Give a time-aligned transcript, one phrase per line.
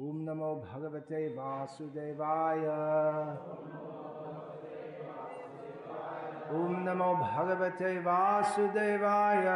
[0.00, 2.62] ओम नमो भगवते वासुदेवाय।
[6.58, 9.48] ओम नमो भगवते वासुदेवाय।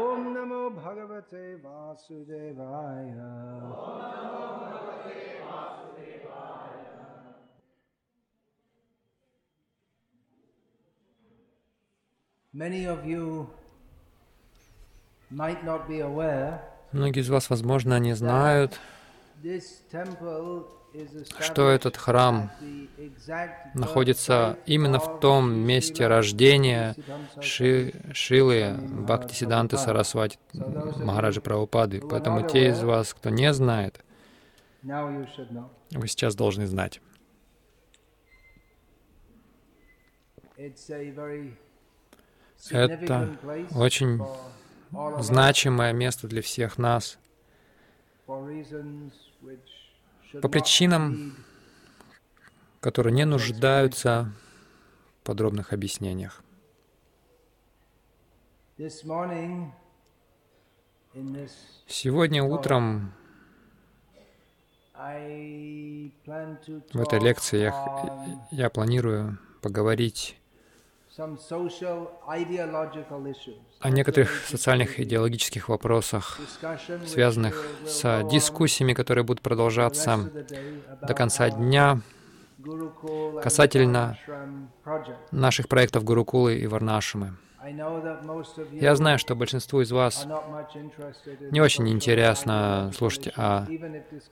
[0.00, 3.12] ॐ नमो भगवते वासुदेवाय।
[12.54, 13.24] Many of you
[15.30, 18.78] Многие из вас, возможно, не знают,
[21.40, 22.50] что этот храм
[23.74, 26.94] находится именно в том месте рождения
[27.40, 32.00] Ши, Шилы Бхактисиданты Сарасвати Махараджи Прабхупады.
[32.00, 34.02] Поэтому те из вас, кто не знает,
[34.82, 37.00] вы сейчас должны знать.
[42.70, 43.36] Это
[43.74, 44.20] очень
[44.90, 47.18] значимое место для всех нас
[50.42, 51.34] по причинам,
[52.80, 54.32] которые не нуждаются
[55.20, 56.42] в подробных объяснениях.
[61.86, 63.12] Сегодня утром
[66.92, 70.38] в этой лекции я, я планирую поговорить
[73.80, 76.38] о некоторых социальных и идеологических вопросах,
[77.06, 80.30] связанных с дискуссиями, которые будут продолжаться
[81.00, 82.00] до конца дня
[83.42, 84.18] касательно
[85.30, 87.36] наших проектов Гурукулы и Варнашимы.
[88.72, 90.26] Я знаю, что большинству из вас
[91.50, 93.66] не очень интересно слушать о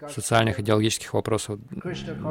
[0.08, 1.58] социальных идеологических вопросах.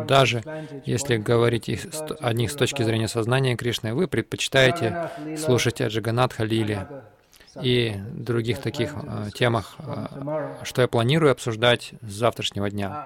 [0.07, 0.43] Даже
[0.85, 1.85] если говорить их
[2.19, 6.87] о них с точки зрения сознания Кришны, вы предпочитаете слушать о Джаганатха Лиле
[7.61, 13.05] и других таких э, темах, э, что я планирую обсуждать с завтрашнего дня.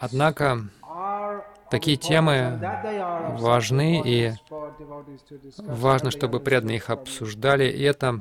[0.00, 0.58] Однако
[1.70, 2.60] такие темы
[3.38, 4.32] важны, и
[5.58, 8.20] важно, чтобы преданные их обсуждали, и это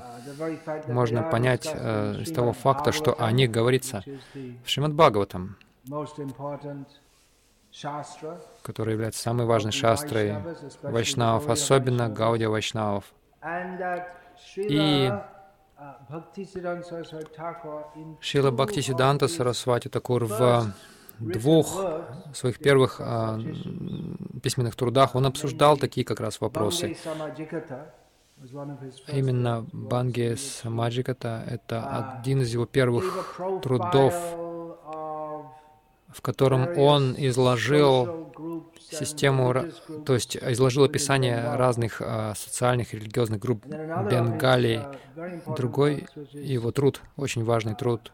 [0.87, 5.57] можно понять э, из того факта, что о них говорится в Шримад Бхагаватам,
[8.61, 10.35] который является самой важной шастрой
[10.81, 13.05] вайшнавов, особенно Гаудия вайшнавов.
[14.57, 15.11] И
[18.19, 20.73] Шила Бхактисиданта Сарасвати Такур в
[21.19, 21.81] двух
[22.33, 23.39] своих первых а,
[24.41, 26.95] письменных трудах он обсуждал такие как раз вопросы.
[29.07, 34.13] Именно Банги Самаджиката— это один из его первых трудов,
[36.09, 38.31] в котором он изложил
[38.79, 39.53] систему,
[40.05, 44.81] то есть изложил описание разных а, социальных и религиозных групп Бенгалии.
[45.55, 48.11] Другой его труд, очень важный труд,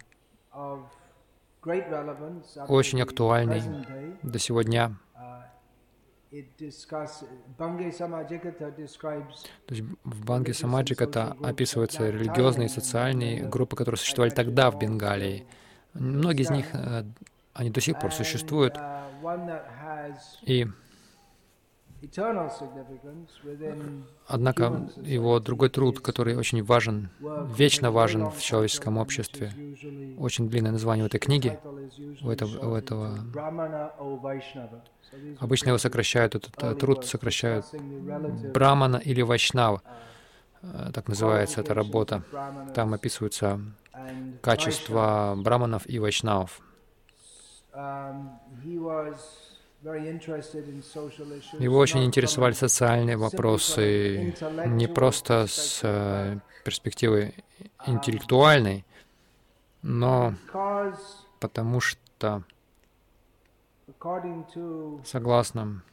[2.67, 3.61] очень актуальный
[4.23, 4.95] до сего дня.
[9.67, 15.47] То есть в Банге Самаджиката описываются религиозные и социальные группы, которые существовали тогда в Бенгалии.
[15.93, 17.05] Многие из них, э,
[17.53, 18.77] они до сих пор существуют.
[20.41, 20.67] И
[24.27, 27.09] Однако его другой труд, который очень важен,
[27.55, 29.51] вечно важен в человеческом обществе,
[30.17, 31.59] очень длинное название у этой книги,
[32.21, 33.19] у этого, у этого
[35.39, 37.65] обычно его сокращают, этот э, труд сокращают
[38.53, 39.81] Брамана или Вайшнава,
[40.61, 42.23] э, так называется эта работа.
[42.73, 43.59] Там описываются
[44.41, 46.61] качества браманов и вайшнавов.
[51.59, 54.35] Его очень интересовали социальные вопросы,
[54.65, 57.35] не просто с э, перспективы
[57.85, 58.83] интеллектуальной,
[59.83, 60.33] но
[61.39, 62.43] потому что,
[65.03, 65.83] согласно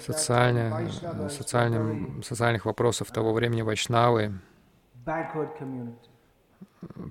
[0.00, 0.92] социальных,
[1.30, 4.32] социальным, социальных вопросов того времени вайшнавы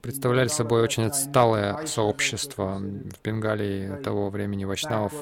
[0.01, 2.77] представляли собой очень отсталое сообщество.
[2.77, 5.13] В Бенгалии того времени вайшнавов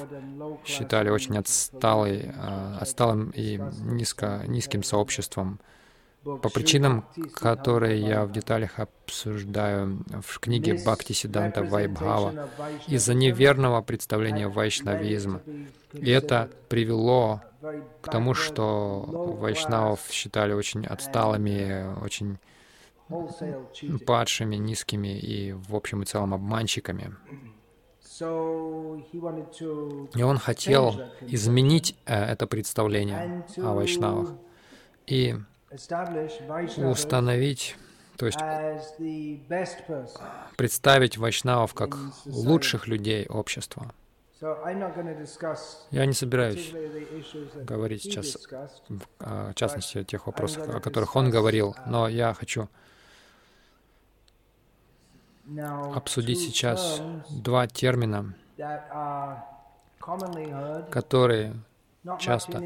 [0.64, 5.60] считали очень отсталой, а, отсталым и низко, низким сообществом.
[6.22, 12.50] По причинам, которые я в деталях обсуждаю в книге Бхакти Сиданта Вайбхава,
[12.86, 15.40] из-за неверного представления вайшнавизма.
[15.94, 17.40] И это привело
[18.02, 19.04] к тому, что
[19.40, 22.38] вайшнавов считали очень отсталыми, очень
[24.06, 27.14] падшими, низкими и, в общем и целом, обманщиками.
[30.14, 34.34] И он хотел изменить э, это представление о вайшнавах
[35.06, 35.36] и
[36.76, 37.76] установить
[38.16, 38.38] То есть
[40.56, 41.96] представить вайшнавов как
[42.26, 43.92] лучших людей общества.
[45.90, 46.72] Я не собираюсь
[47.54, 48.82] говорить сейчас, discussed.
[48.88, 52.68] в а, частности, о тех вопросах, о которых он говорил, но я хочу
[55.94, 57.00] обсудить сейчас
[57.30, 58.34] два термина,
[60.90, 61.54] которые
[62.18, 62.62] часто,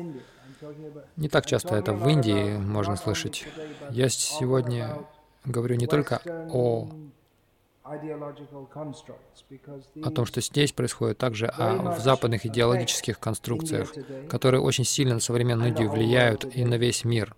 [1.16, 3.46] не так часто это в Индии можно слышать.
[3.90, 4.98] Я сегодня
[5.44, 6.20] говорю не только
[6.52, 6.88] о,
[7.82, 13.92] о том, что здесь происходит, также о, в западных идеологических конструкциях,
[14.28, 17.34] которые очень сильно на современную Индию влияют и на весь мир,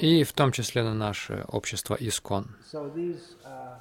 [0.00, 2.56] и в том числе на наше общество Искон.
[2.72, 3.78] Uh,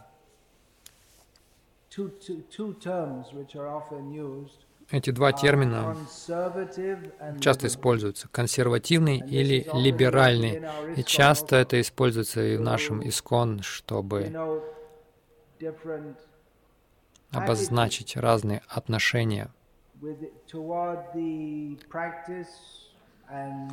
[4.89, 5.98] Эти два термина
[7.39, 8.27] часто используются.
[8.30, 10.63] Консервативный или либеральный.
[10.95, 14.31] И часто это используется и в нашем Искон, чтобы
[17.31, 19.51] обозначить разные отношения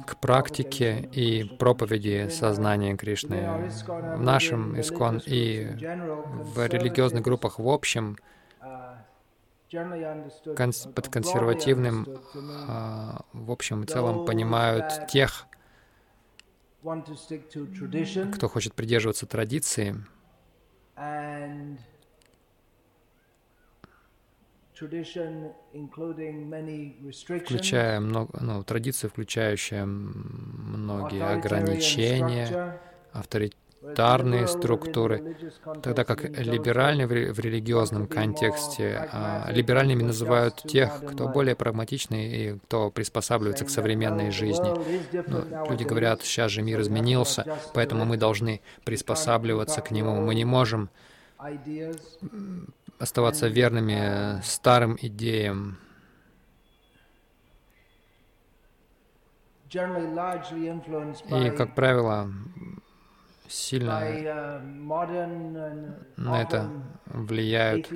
[0.07, 8.17] к практике и проповеди сознания Кришны в нашем Искон и в религиозных группах в общем
[8.61, 8.97] uh,
[10.93, 12.07] под консервативным
[12.69, 15.47] а, в общем и целом понимают тех,
[18.35, 19.97] кто хочет придерживаться традиции,
[27.45, 32.81] включая много, ну, традиции, включающие многие ограничения,
[33.13, 35.37] авторитарные структуры,
[35.83, 42.27] тогда как либеральный в ре- в религиозном контексте, а, либеральными называют тех, кто более прагматичный
[42.55, 44.73] и кто приспосабливается к современной жизни.
[45.29, 50.21] Ну, люди говорят, сейчас же мир изменился, поэтому мы должны приспосабливаться к нему.
[50.21, 50.89] Мы не можем
[52.99, 55.79] оставаться верными старым идеям,
[61.31, 62.31] и, как правило,
[63.49, 66.71] сильно uh, and на это
[67.07, 67.91] влияют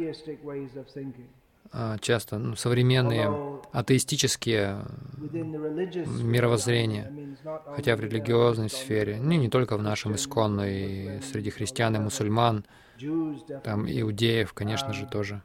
[1.71, 4.79] а, часто ну, современные атеистические
[5.19, 7.37] мировоззрения,
[7.77, 11.95] хотя в within религиозной сфере, ну не только в нашем искон, но и среди христиан
[11.97, 12.65] и мусульман,
[13.63, 15.43] там иудеев, конечно же, тоже.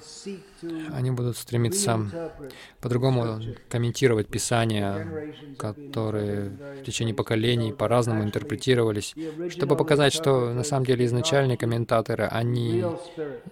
[0.00, 2.32] seek to Они будут стремиться
[2.80, 9.14] по-другому комментировать Писания, которые в течение поколений по-разному интерпретировались,
[9.50, 12.84] чтобы показать, что на самом деле изначальные комментаторы, они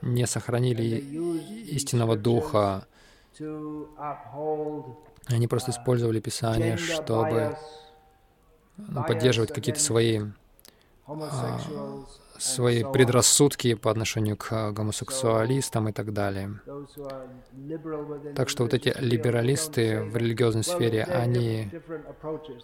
[0.00, 0.98] не сохранили
[1.66, 2.86] истинного духа,
[5.26, 7.56] они просто использовали Писание, чтобы
[8.76, 10.22] ну, поддерживать какие-то свои,
[12.38, 16.60] свои предрассудки по отношению к гомосексуалистам и так далее.
[18.34, 21.70] Так что вот эти либералисты в религиозной сфере, они...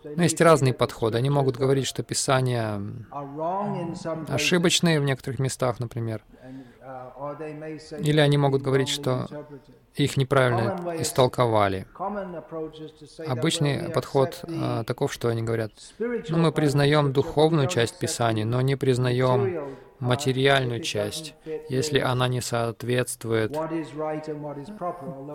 [0.05, 1.19] Ну, есть разные подходы.
[1.19, 2.81] Они могут говорить, что Писания
[4.29, 6.23] ошибочные в некоторых местах, например.
[6.87, 9.27] Uh, Или они могут говорить, что
[9.95, 11.87] их неправильно истолковали.
[13.27, 18.77] Обычный подход а, таков, что они говорят, ну, мы признаем духовную часть the но не
[18.77, 21.35] признаем материальную часть,
[21.69, 23.53] если она не соответствует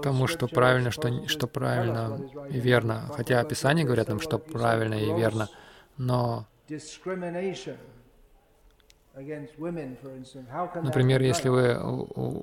[0.03, 3.09] тому, что правильно, что, что правильно и верно.
[3.15, 5.49] Хотя Писания scripture говорят нам, что правильно и верно,
[5.97, 6.45] но,
[9.13, 11.77] например, если вы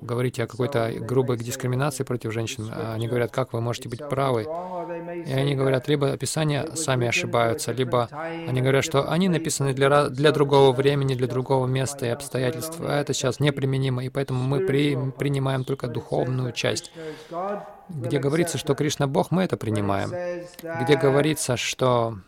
[0.01, 4.43] говорите о какой-то грубой дискриминации против женщин, а они говорят, как вы можете быть правы,
[4.43, 10.31] и они говорят, либо Писания сами ошибаются, либо они говорят, что они написаны для, для
[10.31, 14.95] другого времени, для другого места и обстоятельств, а это сейчас неприменимо, и поэтому мы при,
[15.17, 16.91] принимаем только духовную часть.
[17.89, 20.11] Где говорится, что Кришна Бог, мы это принимаем.
[20.83, 22.19] Где говорится, что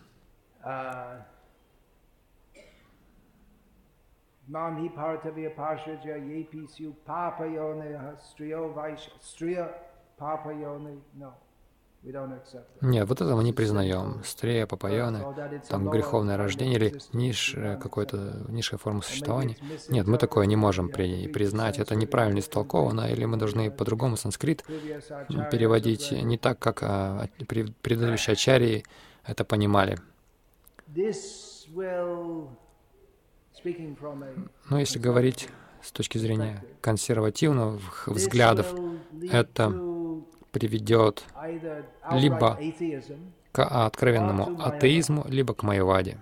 [7.05, 9.70] Papa yone striyo vaish striya
[10.17, 11.01] papa yone.
[11.13, 11.34] No,
[12.03, 12.86] we don't accept that.
[12.89, 14.22] нет, вот это мы не признаем.
[14.24, 15.20] Стрия, папайоны,
[15.70, 19.55] там греховное рождение или низшая какой-то низшая форма существования.
[19.89, 21.79] Нет, мы такое не можем при- признать.
[21.79, 24.63] Это неправильно истолковано, или мы должны по-другому санскрит
[25.51, 28.84] переводить не так, как а, пред- предыдущие ачарьи
[29.25, 29.98] это понимали.
[34.70, 35.50] Но если говорить
[35.82, 38.74] с точки зрения консервативных взглядов,
[39.32, 39.74] это
[40.51, 41.24] приведет
[42.12, 42.60] либо
[43.51, 46.18] к откровенному атеизму, либо к майяваде.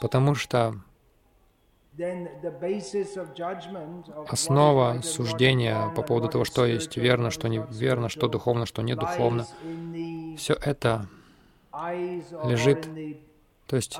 [0.00, 0.74] Потому что
[4.28, 9.46] основа суждения по поводу того, что есть верно, что неверно, что духовно, что не духовно,
[10.36, 11.08] все это
[12.44, 12.88] лежит,
[13.74, 13.98] то есть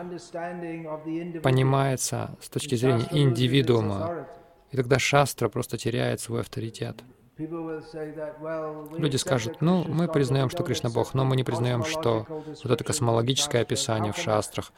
[1.43, 4.29] понимается с точки зрения индивидуума,
[4.71, 7.03] и тогда шастра просто теряет свой авторитет.
[7.37, 12.85] Люди скажут, ну, мы признаем, что Кришна Бог, но мы не признаем, что вот это
[12.85, 14.73] космологическое описание в шастрах.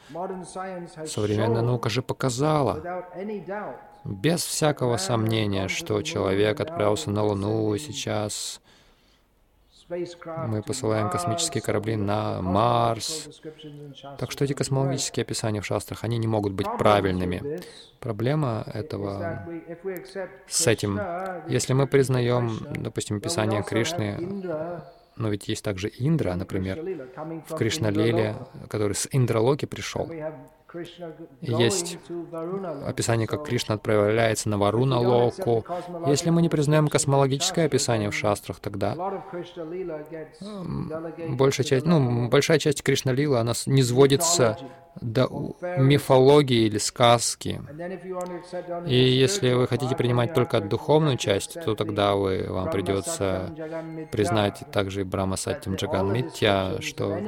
[1.05, 3.05] Современная наука же показала,
[4.03, 8.61] без всякого сомнения, что человек отправился на Луну и сейчас
[9.89, 13.29] мы посылаем космические корабли на Марс.
[14.17, 17.61] Так что эти космологические описания в шастрах, они не могут быть правильными.
[17.99, 19.45] Проблема этого
[20.47, 20.99] с этим,
[21.47, 24.43] если мы признаем, допустим, описание Кришны,
[25.15, 26.79] но ведь есть также Индра, например,
[27.47, 28.35] в Кришна-лиле,
[28.69, 30.09] который с Индралоки пришел.
[31.41, 31.97] Есть
[32.85, 35.65] описание, как Кришна отправляется на Варуна Локу.
[36.07, 38.95] Если мы не признаем космологическое описание в шастрах, тогда
[41.29, 44.57] большая часть, ну, большая часть Кришна Лила, она не сводится
[45.01, 45.27] до
[45.77, 47.61] мифологии или сказки.
[48.87, 53.53] И если вы хотите принимать только духовную часть, то тогда вы, вам придется
[54.11, 57.19] признать также и Брахма Сатьям Джаган Митья, что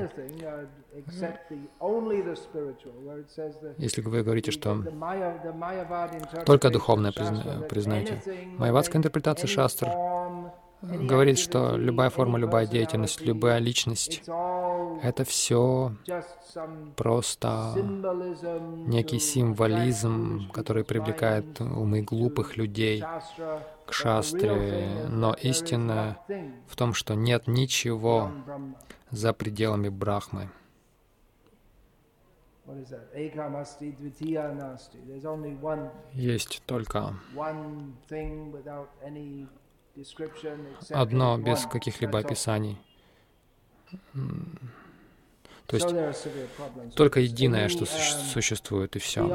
[3.77, 4.83] если вы говорите, что
[6.45, 8.21] только духовное признаете,
[8.57, 9.87] майявадская интерпретация шастр
[10.81, 14.23] говорит, что любая форма, любая деятельность, любая личность—
[15.03, 15.93] это все
[16.95, 17.73] просто
[18.87, 23.03] некий символизм, который привлекает умы глупых людей
[23.85, 25.07] к шастре.
[25.09, 26.17] Но истина
[26.67, 28.31] в том, что нет ничего
[29.11, 30.49] за пределами Брахмы.
[36.13, 37.13] Есть только
[40.89, 42.77] одно без каких-либо описаний.
[45.65, 49.27] То есть только единое, что существует, и все.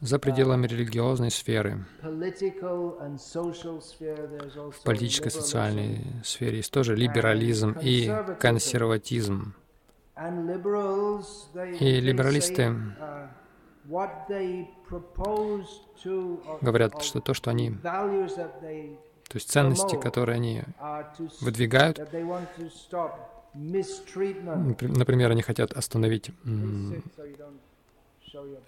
[0.00, 2.08] За пределами религиозной сферы, в
[4.82, 9.54] политической и социальной сфере есть тоже либерализм и консерватизм.
[11.80, 12.76] И либералисты
[16.60, 20.62] говорят, что то, что они, то есть ценности, которые они
[21.40, 21.98] выдвигают,
[23.54, 26.30] например, они хотят остановить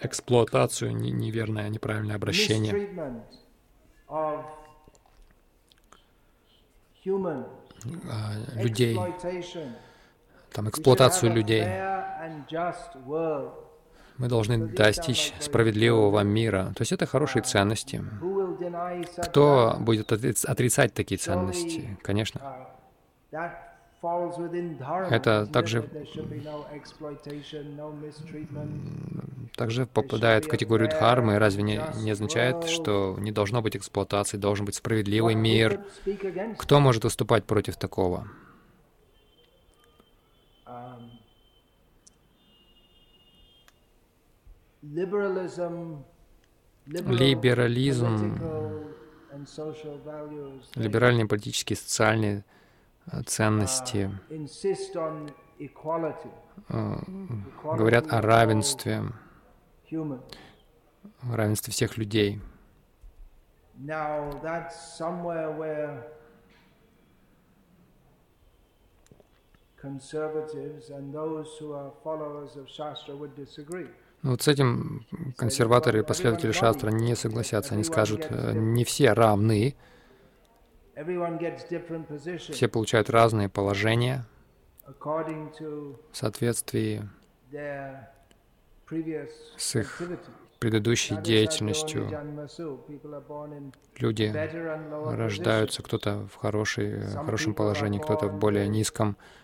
[0.01, 3.23] эксплуатацию, неверное, неправильное обращение.
[8.09, 8.97] А, людей,
[10.53, 11.67] там, эксплуатацию людей.
[14.19, 16.73] Мы должны достичь справедливого мира.
[16.77, 18.05] То есть это хорошие ценности.
[19.29, 21.99] Кто будет отрицать такие ценности?
[22.03, 22.41] Конечно.
[25.11, 25.89] Это также,
[29.57, 31.39] также попадает в категорию дхармы.
[31.39, 35.81] Разве не, не означает, что не должно быть эксплуатации, должен быть справедливый мир?
[36.59, 38.27] Кто может выступать против такого?
[47.13, 48.45] Либерализм,
[50.75, 52.45] либеральные политические и социальные
[53.07, 54.11] э, ценности.
[56.69, 56.97] э,
[57.63, 59.05] говорят о равенстве,
[61.23, 62.41] равенстве всех людей.
[74.23, 75.05] Но вот с этим
[75.37, 77.75] консерваторы и последователи шастра не согласятся.
[77.75, 79.75] Они скажут, э, не все равны,
[82.51, 84.25] все получают разные положения
[85.01, 87.03] в соответствии
[89.57, 90.03] с их
[90.61, 92.09] предыдущей деятельностью.
[93.97, 94.33] Люди
[95.17, 99.42] рождаются, кто-то в хорошей, хорошем положении, кто-то в более низком, а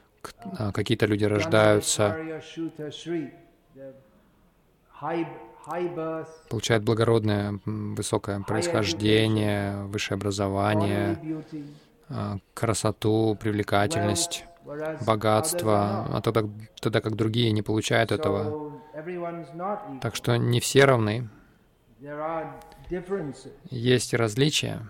[0.73, 2.17] какие-то люди рождаются
[6.49, 11.19] получают благородное, высокое происхождение, высшее образование,
[12.09, 14.45] а, красоту, привлекательность,
[15.07, 16.49] богатство, а тогда,
[16.81, 18.81] тогда как другие не получают этого.
[20.01, 21.29] Так что не все равны.
[23.71, 24.89] Есть различия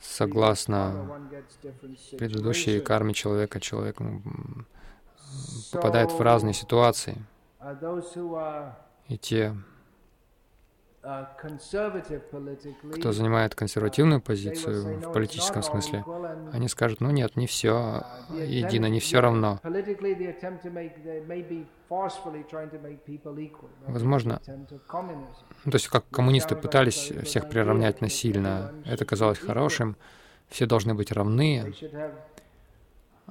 [0.00, 1.20] согласно
[2.16, 3.98] предыдущей карме человека, человек
[5.72, 7.24] попадает в разные ситуации.
[9.08, 9.54] И те,
[12.94, 16.04] кто занимает консервативную позицию в политическом смысле,
[16.52, 19.60] они скажут, ну нет, не все едино, не все равно.
[23.86, 24.40] Возможно,
[25.64, 29.96] ну, то есть как коммунисты пытались всех приравнять насильно, это казалось хорошим,
[30.48, 31.72] все должны быть равны,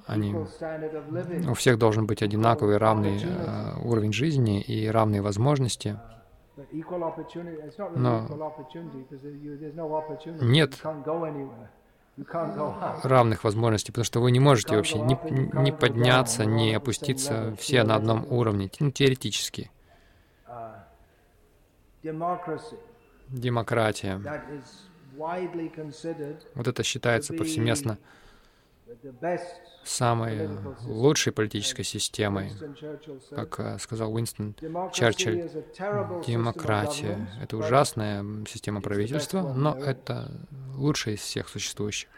[0.06, 5.98] они, у всех должен быть одинаковый, равный uh, уровень жизни и равные возможности.
[7.96, 8.28] Но
[10.42, 10.82] нет.
[13.04, 15.16] Равных возможностей, потому что вы не можете вообще ни,
[15.62, 19.70] ни подняться, ни опуститься все на одном уровне, ну, теоретически.
[23.30, 24.22] Демократия.
[26.56, 27.98] Вот это считается повсеместно
[29.84, 30.50] самой
[30.86, 32.52] лучшей политической системой,
[33.32, 34.54] как э, сказал Уинстон
[34.94, 35.50] Черчилль,
[36.26, 40.32] демократия— это ужасная система правительства, но это
[40.76, 42.10] лучшая из всех существующих.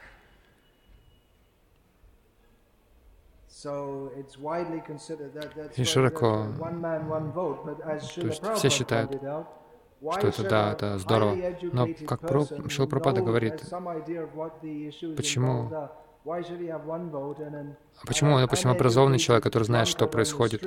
[5.75, 11.35] И широко, то есть все считают, что это да, это здорово.
[11.73, 12.21] Но как
[12.69, 13.61] Шилпрапада говорит,
[15.17, 15.89] почему
[18.05, 20.63] почему, допустим, образованный человек, который знает, что происходит,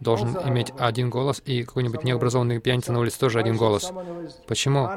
[0.00, 3.92] должен иметь один голос, и какой-нибудь необразованный пьяница на улице тоже один голос?
[4.46, 4.88] Почему?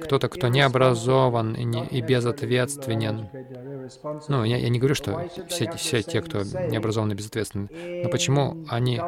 [0.00, 3.28] кто-то, кто не образован и, не, и безответственен,
[4.28, 7.68] ну, я, я не говорю, что все, все те, кто не образованы безответственны,
[8.04, 9.00] но почему они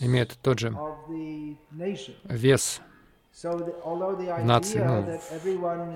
[0.00, 0.76] имеют тот же
[2.24, 2.80] вес
[3.42, 5.18] нации, ну,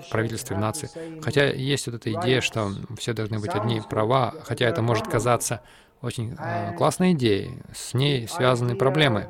[0.01, 0.91] в правительстве, нации.
[1.21, 5.63] Хотя есть вот эта идея, что все должны быть одни права, хотя это может казаться
[6.01, 9.27] очень э, классной идеей, с ней связаны проблемы.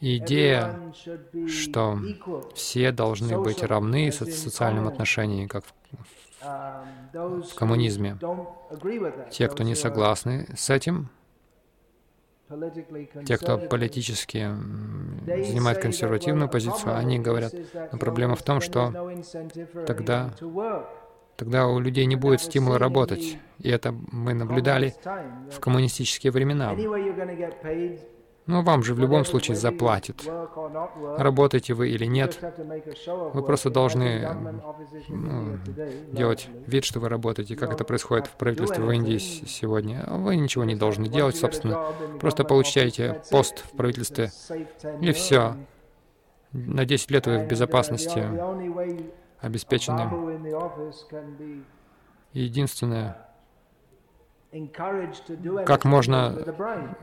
[0.00, 0.92] И идея,
[1.48, 1.98] что
[2.54, 8.18] все должны быть равны в социальном отношении, как в, в коммунизме.
[9.30, 11.08] Те, кто не согласны с этим,
[13.26, 14.48] те, кто политически
[15.26, 17.54] занимает консервативную позицию, они говорят,
[17.92, 18.92] но проблема в том, что
[19.86, 20.34] тогда,
[21.36, 23.38] тогда у людей не будет стимула работать.
[23.58, 24.94] И это мы наблюдали
[25.50, 26.74] в коммунистические времена.
[28.46, 30.22] Но вам же в любом случае заплатят.
[31.16, 32.38] Работаете вы или нет,
[33.32, 34.28] вы просто должны
[35.08, 35.58] ну,
[36.12, 40.04] делать вид, что вы работаете, как это происходит в правительстве в Индии сегодня.
[40.08, 41.86] Вы ничего не должны делать, собственно.
[42.20, 44.30] Просто получаете пост в правительстве,
[45.00, 45.56] и все.
[46.52, 48.24] На 10 лет вы в безопасности
[49.40, 50.10] обеспечены.
[52.32, 53.26] Единственное,
[55.66, 56.36] как можно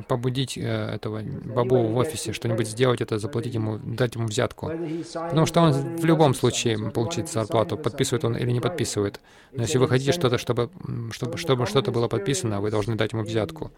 [0.07, 4.71] побудить э, этого бабу в офисе что-нибудь сделать, это заплатить ему, дать ему взятку?
[5.13, 9.19] Потому что он в любом случае получит зарплату, подписывает он или не подписывает.
[9.51, 10.69] Но если вы хотите что-то, чтобы,
[11.11, 13.71] чтобы, чтобы что-то было подписано, вы должны дать ему взятку.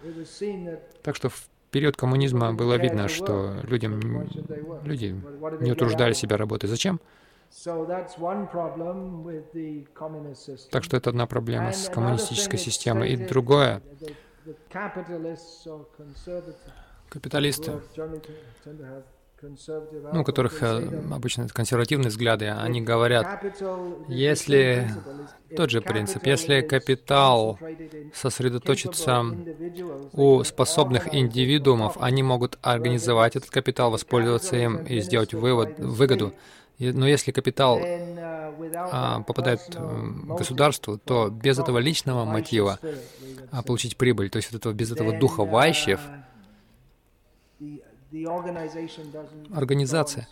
[1.02, 4.00] Так что в период коммунизма было видно, что людям,
[4.84, 5.16] люди
[5.62, 6.68] не утруждали себя работой.
[6.68, 7.00] Зачем?
[10.72, 13.12] Так что это одна проблема с коммунистической системой.
[13.12, 13.82] И другое,
[17.10, 17.80] капиталисты,
[20.14, 23.44] ну, у которых э, обычно консервативные взгляды, они говорят,
[24.08, 24.88] если
[25.56, 27.60] тот же принцип, если капитал
[28.14, 29.24] сосредоточится
[30.14, 36.34] у способных индивидуумов, они могут организовать этот капитал, воспользоваться им и сделать вывод, выгоду.
[36.80, 42.80] Но если капитал а, попадает в государству, то без этого личного мотива
[43.52, 46.00] а, получить прибыль, то есть вот этого, без этого духа вайщев,
[49.54, 50.28] организация,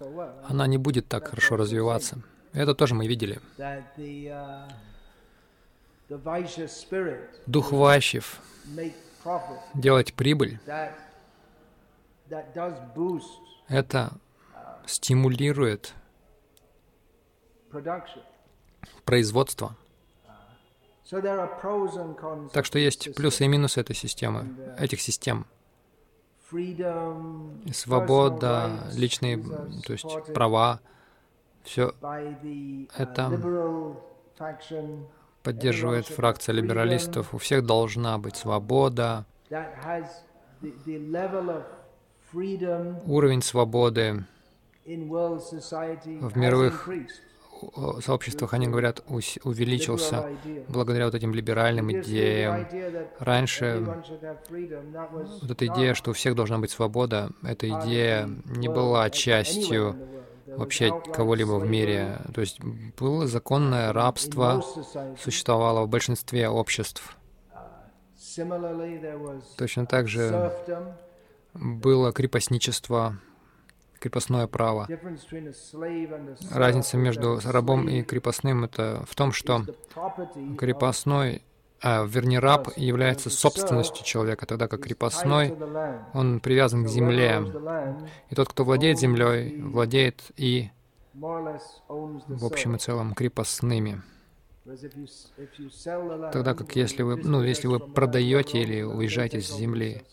[0.48, 2.22] она не будет так хорошо развиваться.
[2.54, 3.40] Это тоже мы видели.
[7.48, 8.42] Дух вайщев
[9.74, 10.60] делать прибыль,
[13.68, 14.12] это
[14.86, 15.94] стимулирует
[19.06, 19.76] производства.
[22.54, 25.46] Так что есть плюсы и минусы этой системы, этих систем.
[27.74, 29.38] свобода, личные,
[29.86, 30.80] то есть права,
[31.64, 31.94] все
[32.98, 33.96] это
[35.44, 37.34] поддерживает фракция либералистов.
[37.34, 39.26] У всех должна быть свобода.
[43.06, 44.26] Уровень свободы
[44.86, 46.90] в мировых
[48.02, 50.30] сообществах, они говорят, увеличился
[50.68, 52.68] благодаря вот этим либеральным идеям.
[53.20, 54.02] Раньше
[55.42, 59.96] вот эта идея, что у всех должна быть свобода, эта идея не была частью
[60.48, 62.20] вообще кого-либо в мире.
[62.34, 62.60] То есть
[63.00, 64.64] было законное рабство,
[65.22, 67.18] существовало в большинстве обществ.
[69.58, 70.54] Точно так же
[71.54, 73.18] было крепостничество,
[74.02, 74.88] крепостное право.
[76.52, 79.64] Разница между рабом и крепостным это в том, что
[80.58, 81.44] крепостной,
[81.82, 85.56] а, вернее, раб является собственностью человека, тогда как крепостной,
[86.14, 87.44] он привязан к земле.
[88.30, 90.72] И тот, кто владеет землей, владеет и,
[91.14, 94.02] в общем и целом, крепостными.
[96.32, 100.04] Тогда как если вы, ну, если вы продаете или уезжаете с земли,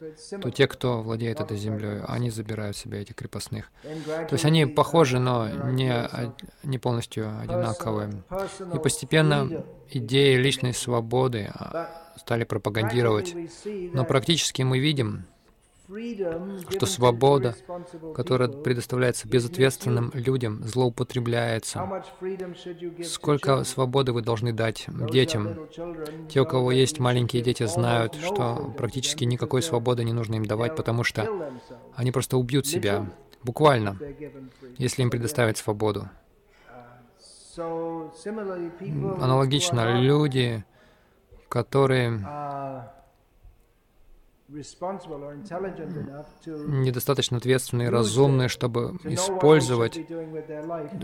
[0.40, 3.70] то те, кто владеет этой землей, они забирают себе этих крепостных.
[3.82, 6.08] То есть они похожи, но не,
[6.62, 8.22] не полностью одинаковые.
[8.74, 13.34] И постепенно идеи личной свободы а, стали пропагандировать.
[13.66, 15.26] Но практически мы видим,
[16.70, 17.56] что свобода,
[18.14, 22.04] которая предоставляется безответственным людям, злоупотребляется.
[23.04, 25.68] Сколько свободы вы должны дать детям?
[26.28, 30.76] Те, у кого есть маленькие дети, знают, что практически никакой свободы не нужно им давать,
[30.76, 31.50] потому что
[31.94, 33.10] они просто убьют себя,
[33.42, 33.98] буквально,
[34.76, 36.10] если им предоставить свободу.
[39.20, 40.64] Аналогично, люди,
[41.48, 42.20] которые
[46.56, 50.00] недостаточно ответственные и разумные, чтобы использовать,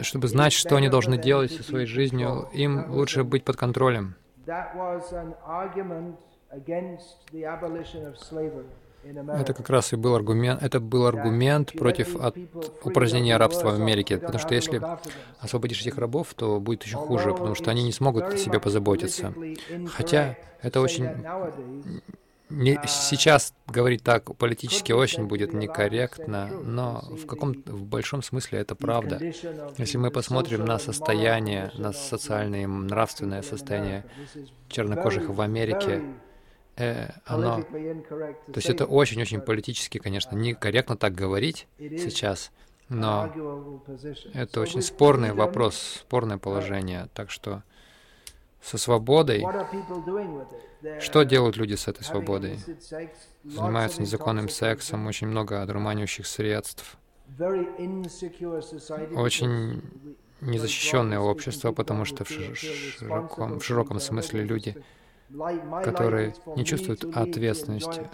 [0.02, 2.48] чтобы знать, что они должны делать со своей жизнью.
[2.52, 4.14] Им лучше быть под контролем.
[9.04, 12.38] Это как раз и был аргумент, это был аргумент против от
[12.82, 14.80] упразднения рабства в Америке, потому что если
[15.38, 19.34] освободишь этих рабов, то будет еще хуже, потому что они не смогут о себе позаботиться.
[19.88, 21.06] Хотя это очень
[22.50, 28.74] не, сейчас говорить так политически очень будет некорректно, но в каком в большом смысле это
[28.74, 29.18] правда.
[29.78, 34.04] Если мы посмотрим на состояние, на социальное и нравственное состояние
[34.68, 36.02] чернокожих в Америке,
[36.76, 42.50] э, оно, то есть это очень-очень политически, конечно, некорректно так говорить сейчас,
[42.90, 43.80] но
[44.34, 47.62] это очень спорный вопрос, спорное положение, так что
[48.64, 49.44] со свободой.
[51.00, 52.58] Что делают люди с этой свободой?
[53.44, 56.96] Занимаются незаконным сексом, очень много одурманивающих средств.
[59.16, 59.82] Очень
[60.40, 64.76] незащищенное общество, потому что в широком, в широком смысле люди,
[65.84, 68.08] которые не чувствуют ответственности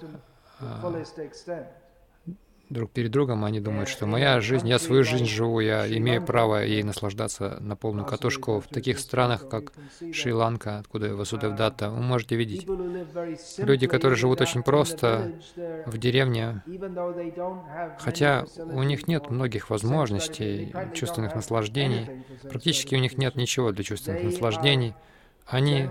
[2.71, 6.65] друг перед другом, они думают, что моя жизнь, я свою жизнь живу, я имею право
[6.65, 8.61] ей наслаждаться на полную катушку.
[8.61, 9.73] В таких странах, как
[10.13, 12.67] Шри-Ланка, откуда Васудевдата, вы можете видеть
[13.59, 15.33] люди, которые живут очень просто
[15.87, 16.63] в деревне,
[17.99, 24.23] хотя у них нет многих возможностей, чувственных наслаждений, практически у них нет ничего для чувственных
[24.23, 24.95] наслаждений,
[25.47, 25.89] они,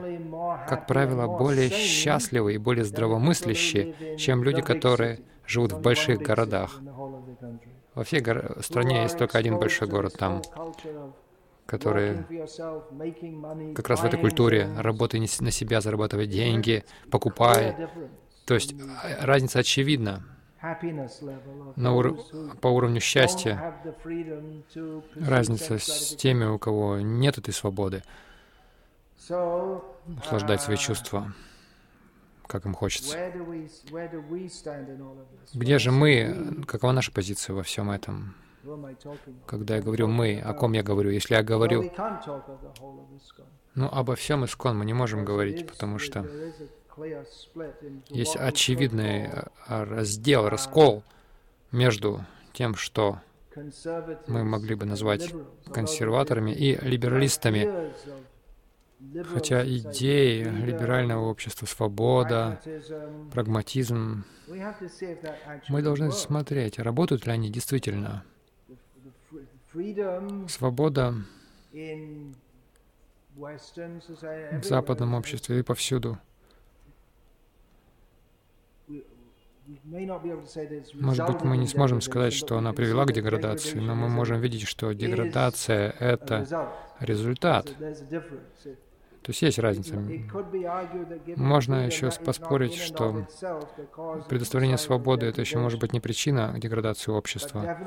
[0.70, 6.80] как правило, более счастливы и более здравомыслящие, чем люди, которые живут в больших городах.
[7.96, 8.58] Во всей гор...
[8.62, 10.42] стране есть только один большой город там,
[11.66, 12.24] который
[13.74, 17.76] как раз в этой культуре работай на себя, зарабатывай деньги, покупай.
[18.46, 20.24] То есть а, разница очевидна.
[21.76, 22.18] На ур...
[22.62, 23.76] по уровню счастья
[25.16, 28.04] разница с теми, у кого нет этой свободы
[30.08, 31.34] наслаждать свои чувства
[32.50, 33.16] как им хочется.
[35.54, 36.64] Где же мы?
[36.68, 38.34] Какова наша позиция во всем этом?
[39.46, 41.12] Когда я говорю «мы», о ком я говорю?
[41.12, 41.84] Если я говорю...
[43.76, 46.28] Ну, обо всем искон мы не можем говорить, потому что
[48.10, 51.04] есть очевидный э, раздел, раскол
[51.72, 53.22] между тем, что
[54.28, 55.34] мы могли бы назвать
[55.72, 57.94] консерваторами и либералистами,
[59.26, 62.60] Хотя идеи либерального общества, свобода,
[63.32, 64.26] прагматизм,
[65.70, 68.26] мы должны смотреть, работают ли они действительно.
[70.50, 71.16] Свобода
[73.36, 76.18] в западном обществе и повсюду.
[80.96, 84.68] Может быть, мы не сможем сказать, что она привела к деградации, но мы можем видеть,
[84.68, 87.72] что деградация— это результат.
[89.22, 90.02] То есть есть разница.
[91.36, 93.28] Можно еще поспорить, что
[94.30, 97.78] предоставление свободы— это еще может быть не причина деградации общества,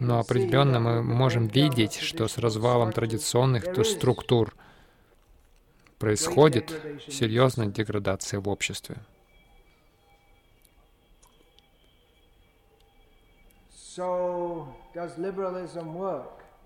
[0.00, 4.54] но определенно мы можем видеть, что с развалом традиционных структур
[5.98, 6.72] происходит
[7.08, 8.96] серьезная деградация в обществе.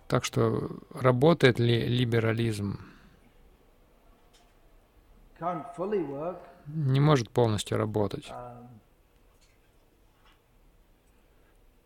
[0.09, 2.94] Так что работает ли либерализм?
[6.67, 8.31] Не может полностью работать.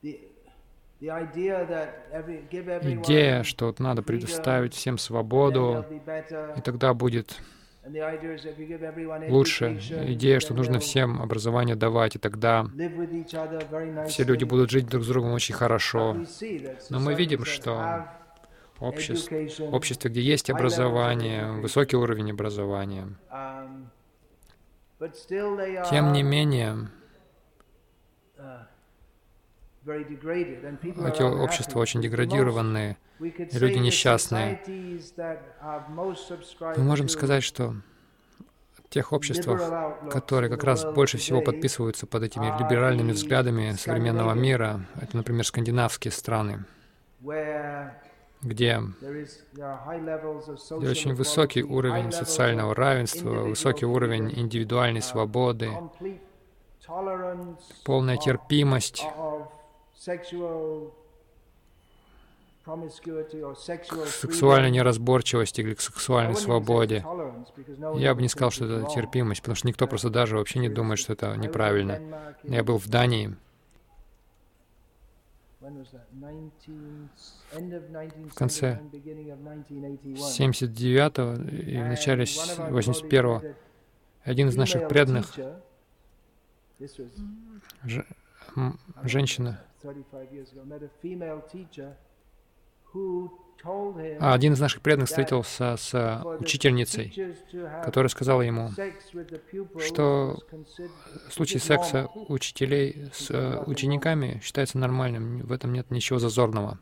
[0.02, 0.28] Um,
[1.00, 5.84] Идея, что вот надо предоставить всем свободу,
[6.56, 7.40] и тогда будет
[9.28, 9.78] лучше.
[10.08, 12.66] Идея, что нужно всем образование давать, и тогда
[14.08, 16.16] все люди будут жить друг с другом очень хорошо.
[16.90, 18.08] Но мы видим, что
[18.80, 23.08] обществе, обществе, где есть образование, высокий уровень образования,
[25.90, 26.88] тем не менее,
[29.86, 34.60] эти общества очень деградированные, люди несчастные.
[36.76, 37.74] Мы можем сказать, что
[38.90, 45.16] тех обществах, которые как раз больше всего подписываются под этими либеральными взглядами современного мира, это,
[45.16, 46.64] например, скандинавские страны,
[48.42, 48.80] где,
[49.50, 55.70] где очень высокий уровень социального равенства, высокий уровень индивидуальной свободы,
[57.84, 59.04] полная терпимость
[63.88, 67.04] к сексуальной неразборчивости или к сексуальной свободе.
[67.96, 70.98] Я бы не сказал, что это терпимость, потому что никто просто даже вообще не думает,
[70.98, 72.34] что это неправильно.
[72.44, 73.36] Я был в Дании.
[78.30, 78.80] В конце
[80.02, 83.42] 79-го и в начале 81-го
[84.22, 85.38] один из наших преданных,
[89.04, 89.60] женщина,
[94.20, 97.34] один из наших преданных встретился с учительницей,
[97.84, 98.70] которая сказала ему,
[99.84, 100.38] что
[101.30, 106.78] случай секса учителей с э, учениками считается нормальным, в этом нет ничего зазорного.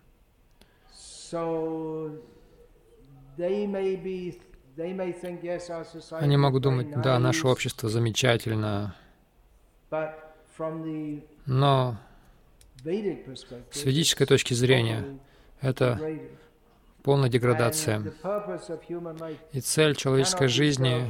[6.10, 8.94] Они могут думать, да, наше общество замечательно,
[11.46, 11.96] но
[13.70, 15.18] с ведической точки зрения
[15.60, 15.98] это
[17.06, 18.02] полная деградация.
[19.52, 21.06] И цель человеческой жизни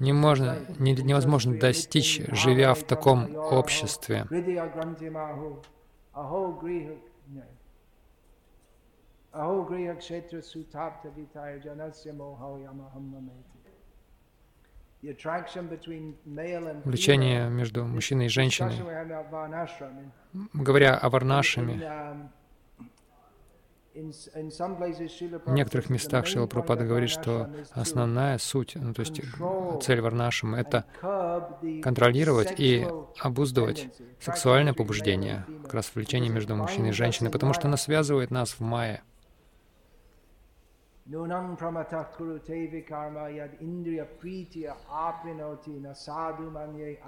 [0.00, 4.26] не можно, не, невозможно достичь, живя в таком обществе.
[16.84, 18.76] Влечение между мужчиной и женщиной.
[20.54, 21.74] Говоря о варнашами,
[23.94, 29.20] в некоторых местах Шила Прабхупада говорит, что основная суть, ну, то есть
[29.82, 30.86] цель Варнашима— это
[31.82, 32.86] контролировать и
[33.18, 38.52] обуздывать сексуальное побуждение, как раз влечение между мужчиной и женщиной, потому что оно связывает нас
[38.52, 39.02] в майе.
[41.04, 47.00] Нунам прамата куруте викарма яд индрия прития апринoti на саду манье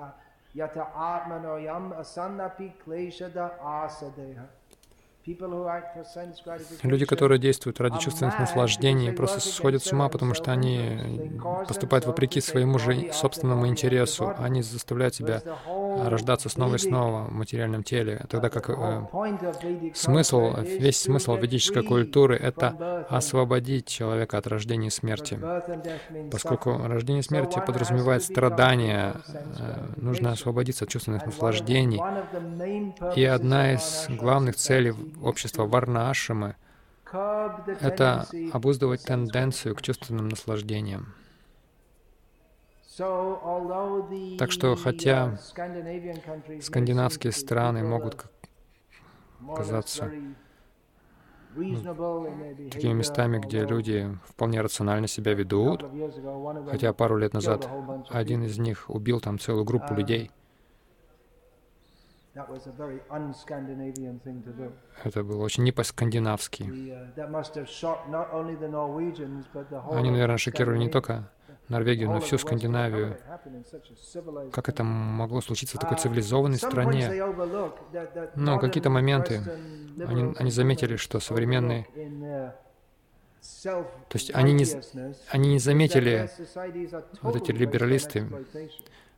[0.53, 4.51] ята атмано ям асаннапи клешада асадеха.
[6.83, 11.31] Люди, которые действуют ради чувственных наслаждений, просто сходят с ума, потому что они
[11.67, 14.35] поступают вопреки своему же собственному интересу.
[14.39, 15.43] Они заставляют себя
[16.05, 19.07] рождаться снова и снова в материальном теле, тогда как э,
[19.95, 25.39] смысл, весь смысл ведической культуры— это освободить человека от рождения и смерти.
[26.31, 32.01] Поскольку рождение и смерти подразумевает страдания, э, нужно освободиться от чувственных наслаждений.
[33.17, 36.57] И одна из главных целей общества Варна-ашрамы—
[37.81, 41.15] это обуздывать тенденцию к чувственным наслаждениям.
[44.39, 45.37] Так что, хотя
[46.63, 48.27] скандинавские страны могут
[49.57, 50.11] казаться
[51.55, 55.85] такими местами, где люди вполне рационально себя ведут,
[56.71, 57.69] хотя пару лет назад
[58.11, 60.31] один из них убил там целую группу людей—
[65.05, 66.63] это было очень не по-скандинавски.
[69.91, 71.31] Они, наверное, шокировали не только
[71.69, 73.17] Норвегию, но всю Скандинавию.
[74.53, 77.11] Как это могло случиться в такой uh, цивилизованной стране?
[78.35, 79.41] Но какие-то моменты,
[80.07, 81.87] они, они заметили, что современные
[83.63, 84.67] То есть они не,
[85.31, 86.29] они не заметили,
[87.23, 88.27] вот эти либералисты,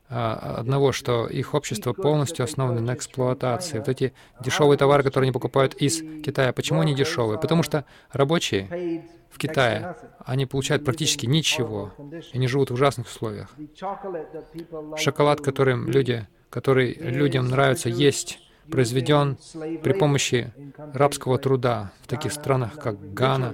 [0.09, 3.79] одного, что их общество полностью основано на эксплуатации.
[3.79, 7.39] Вот эти дешевые товары, которые они покупают из Китая, почему они дешевые?
[7.39, 11.91] Потому что рабочие в Китае, они получают практически ничего,
[12.31, 13.53] и они живут в ужасных условиях.
[14.95, 18.39] Шоколад, которым люди, который людям нравится есть,
[18.71, 19.37] произведен
[19.83, 20.53] при помощи
[20.93, 23.53] рабского труда в таких странах, как Гана,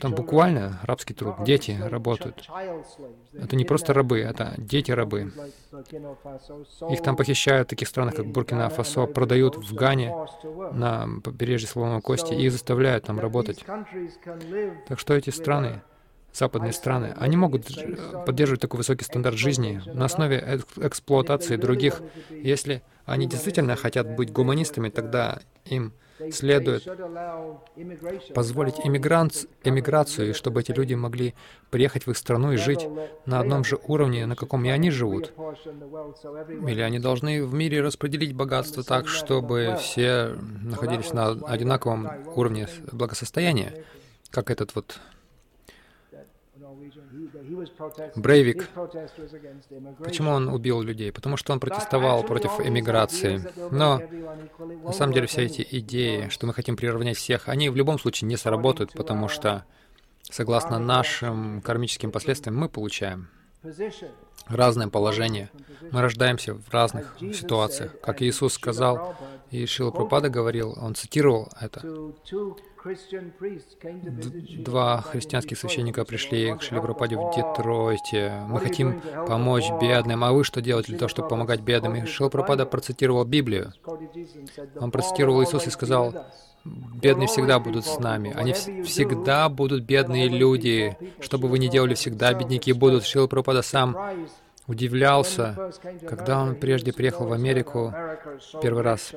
[0.00, 1.36] там буквально рабский труд.
[1.44, 2.48] Дети работают.
[3.34, 5.32] Это не просто рабы, это дети-рабы.
[6.90, 10.14] Их там похищают в таких странах, как Буркина-Фасо, продают в Гане
[10.72, 13.64] на побережье Слоновой Кости и их заставляют там работать.
[14.88, 15.82] Так что эти страны,
[16.32, 17.66] западные страны, они могут
[18.26, 22.02] поддерживать такой высокий стандарт жизни на основе эксплуатации других.
[22.30, 25.92] Если они действительно хотят быть гуманистами, тогда им
[26.32, 26.86] следует
[28.34, 31.34] позволить иммигрант, эмиграцию, чтобы эти люди могли
[31.70, 32.86] приехать в их страну и жить
[33.26, 35.32] на одном же уровне, на каком и они живут.
[36.68, 43.84] Или они должны в мире распределить богатство так, чтобы все находились на одинаковом уровне благосостояния,
[44.30, 44.98] как этот вот
[48.16, 48.68] Брейвик.
[49.98, 51.12] Почему он убил людей?
[51.12, 53.42] Потому что он протестовал против эмиграции.
[53.70, 54.00] Но
[54.84, 58.28] на самом деле все эти идеи, что мы хотим приравнять всех, они в любом случае
[58.28, 59.64] не сработают, потому что
[60.22, 63.28] согласно нашим кармическим последствиям мы получаем
[64.46, 65.50] разное положение.
[65.90, 67.94] Мы рождаемся в разных ситуациях.
[68.00, 69.14] Как Иисус сказал,
[69.50, 71.82] и Шила Пропада говорил, он цитировал это.
[74.64, 78.42] Два христианских священника пришли к Шилипрападе в Детройте.
[78.48, 81.96] Мы хотим помочь бедным, а вы что делаете для того, чтобы помогать бедным?
[81.96, 83.72] И Шилапрапада процитировал Библию.
[84.78, 86.14] Он процитировал Иисуса и сказал,
[86.64, 88.32] бедные всегда будут с нами.
[88.34, 90.96] Они всегда будут бедные люди.
[91.20, 93.04] Что бы вы ни делали, всегда бедняки будут.
[93.04, 93.96] Шила Прабхупада сам
[94.70, 95.72] удивлялся,
[96.08, 97.92] когда он прежде приехал в Америку
[98.62, 99.12] первый раз.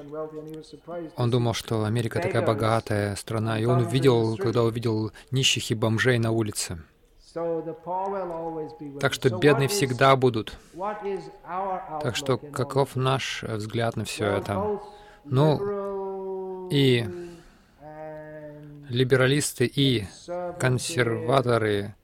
[1.15, 6.17] Он думал, что Америка такая богатая страна, и он увидел, когда увидел нищих и бомжей
[6.17, 6.79] на улице.
[8.99, 10.57] Так что бедные всегда будут.
[12.01, 14.79] Так что каков наш взгляд на все это?
[15.23, 17.05] Ну, и
[18.89, 20.05] либералисты, и
[20.59, 21.95] консерваторы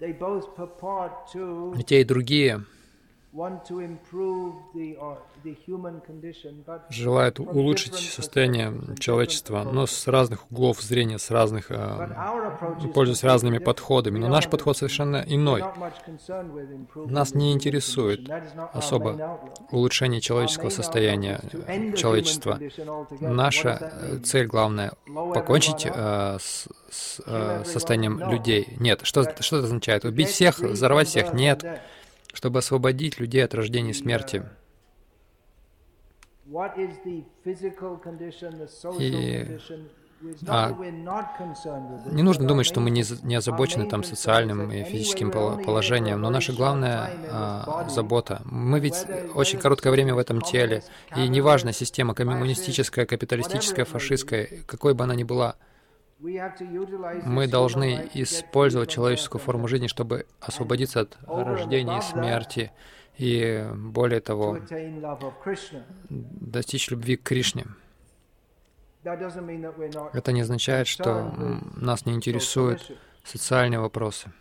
[0.00, 2.60] и те, и другие
[6.90, 12.08] желают улучшить состояние человечества, но с разных углов зрения, с разных, э,
[12.94, 14.18] пользуясь разными подходами.
[14.18, 15.62] Но наш подход совершенно иной.
[16.94, 18.28] Нас не интересует
[18.72, 21.40] особо улучшение человеческого состояния
[21.96, 22.58] человечества.
[23.20, 28.74] Наша э, цель главная— покончить э, с, с э, состоянием людей.
[28.80, 29.00] Нет.
[29.02, 30.04] Что, что это означает?
[30.04, 31.34] Убить всех, взорвать всех?
[31.34, 31.64] Нет
[32.38, 34.44] чтобы освободить людей от рождения и смерти.
[39.00, 39.58] И
[40.46, 40.72] а
[42.12, 46.52] не нужно думать, что мы не, не озабочены там социальным и физическим положением, но наша
[46.52, 48.40] главная а, забота.
[48.44, 50.84] Мы ведь очень короткое время в этом теле,
[51.16, 55.56] и неважно, система коммунистическая, капиталистическая, фашистская, какой бы она ни была,
[56.18, 62.72] мы должны использовать человеческую форму жизни, чтобы освободиться от рождения и смерти,
[63.16, 64.58] и более того,
[66.08, 67.66] достичь любви к Кришне.
[69.04, 71.32] Это не означает, что
[71.76, 74.32] нас не интересуют социальные вопросы.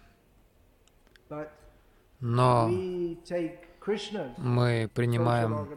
[2.20, 2.68] Но
[4.38, 5.68] мы принимаем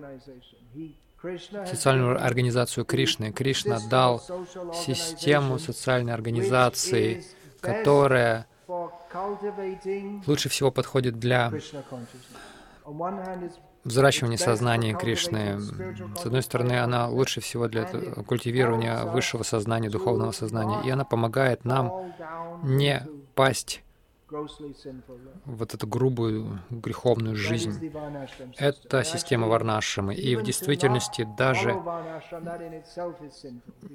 [1.67, 3.33] социальную организацию Кришны.
[3.33, 4.23] Кришна дал
[4.75, 7.25] систему социальной организации,
[7.61, 8.47] которая
[10.27, 11.53] лучше всего подходит для
[13.85, 15.59] взращивания сознания Кришны.
[15.61, 21.65] С одной стороны, она лучше всего для культивирования высшего сознания, духовного сознания, и она помогает
[21.65, 22.13] нам
[22.63, 23.83] не пасть
[25.45, 27.93] вот эту грубую греховную жизнь.
[28.57, 30.15] Это система Варнашамы.
[30.15, 31.71] И в действительности даже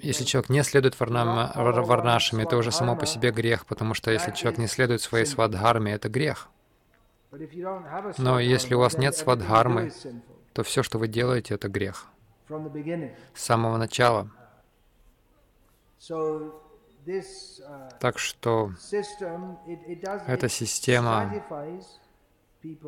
[0.02, 4.60] если человек не следует Варнашаме, это уже само по себе грех, потому что если человек
[4.60, 6.50] не следует своей свадхарме, это грех.
[8.18, 9.92] Но если у вас нет свадхармы,
[10.54, 12.08] то все, что вы делаете, это грех.
[13.34, 14.30] С самого начала.
[18.00, 18.72] Так что
[20.28, 21.44] эта система,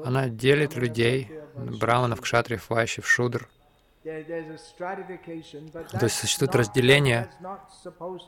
[0.03, 3.47] она делит людей, браманов, кшатриев, вайшев, шудр.
[4.03, 4.11] То
[6.05, 7.29] есть существует разделение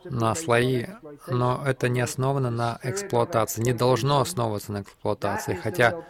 [0.04, 0.88] на слои,
[1.28, 6.04] но это не основано на эксплуатации, не должно основываться на эксплуатации, хотя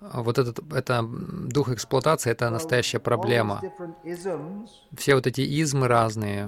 [0.00, 3.62] вот этот это дух эксплуатации— это настоящая проблема.
[4.96, 6.46] Все вот эти измы разные.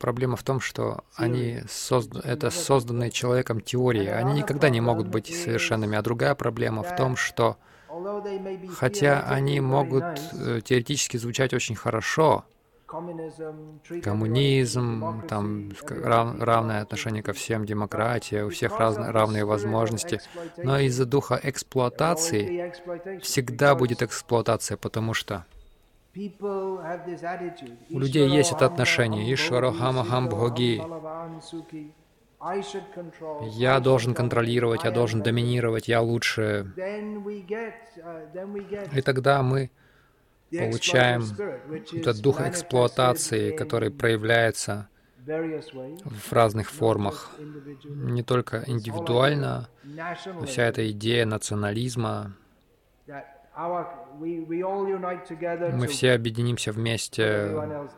[0.00, 4.06] Проблема в том, что они созда это созданные человеком теории.
[4.06, 5.96] Они никогда не могут быть совершенными.
[5.96, 7.56] А другая проблема в том, что
[8.76, 12.44] хотя они могут э, теоретически звучать очень хорошо,
[14.02, 20.20] коммунизм, там равное отношение ко всем, демократия, у всех раз, равные возможности.
[20.56, 22.72] Но из-за духа эксплуатации
[23.20, 25.44] всегда будет эксплуатация, потому что
[26.16, 29.32] у людей есть это отношение.
[29.34, 30.80] Ишварахамахам Бхоги.
[33.56, 36.70] Я должен контролировать, я должен доминировать, я лучше.
[38.92, 39.70] И тогда мы
[40.58, 41.22] получаем
[41.92, 44.88] этот дух эксплуатации, который проявляется
[45.26, 47.30] в разных формах,
[47.84, 52.34] не только индивидуально, но вся эта идея национализма,
[55.72, 57.88] мы все объединимся вместе,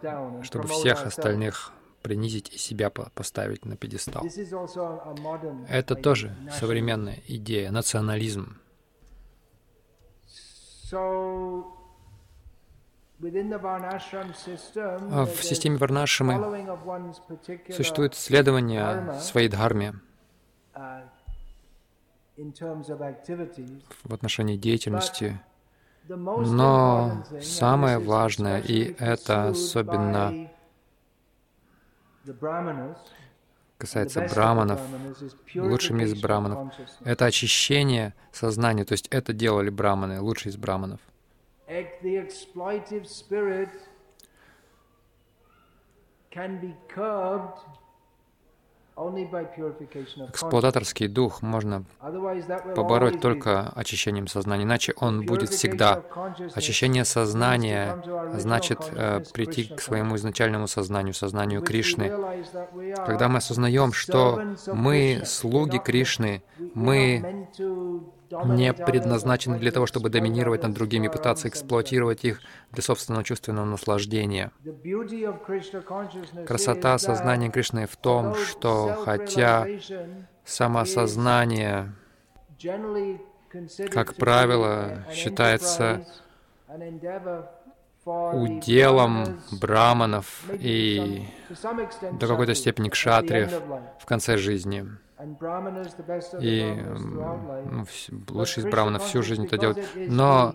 [0.43, 4.25] чтобы всех остальных принизить и себя поставить на пьедестал.
[5.69, 8.59] Это тоже современная идея, национализм.
[15.25, 16.77] В системе Варнашрамы
[17.73, 19.95] существует следование своей дхарме.
[20.75, 21.03] uh,
[24.05, 25.41] в отношении деятельности,
[26.09, 30.51] но самое важное, и это особенно
[33.79, 34.81] касается браманов,
[35.55, 41.01] лучшими из браманов, это очищение сознания, то есть это делали браманы, лучшие из браманов—
[42.03, 43.71] the exploitive spirit
[46.31, 47.59] can be curbed
[50.33, 51.85] Эксплуататорский дух можно
[52.75, 56.03] побороть только очищением сознания, иначе он будет всегда.
[56.55, 58.03] Очищение сознания
[58.33, 62.11] значит э, прийти к своему изначальному сознанию, сознанию Кришны.
[63.05, 64.41] Когда мы осознаем, что
[64.73, 66.43] мы слуги Кришны,
[66.73, 67.51] мы
[68.31, 72.41] не предназначены для того, чтобы доминировать над другими, пытаться эксплуатировать их
[72.73, 74.53] для собственного чувственного наслаждения.
[76.47, 79.67] Красота сознания Кришны в том, что хотя
[80.45, 81.93] самосознание,
[83.91, 86.07] как правило, считается
[88.05, 91.27] уделом браманов и
[92.13, 93.53] до какой-то степени кшатриев
[93.99, 94.87] в конце жизни.
[96.41, 96.85] И
[97.71, 97.87] ну,
[98.29, 99.89] лучший из браманов всю жизнь это делает.
[99.97, 100.55] Но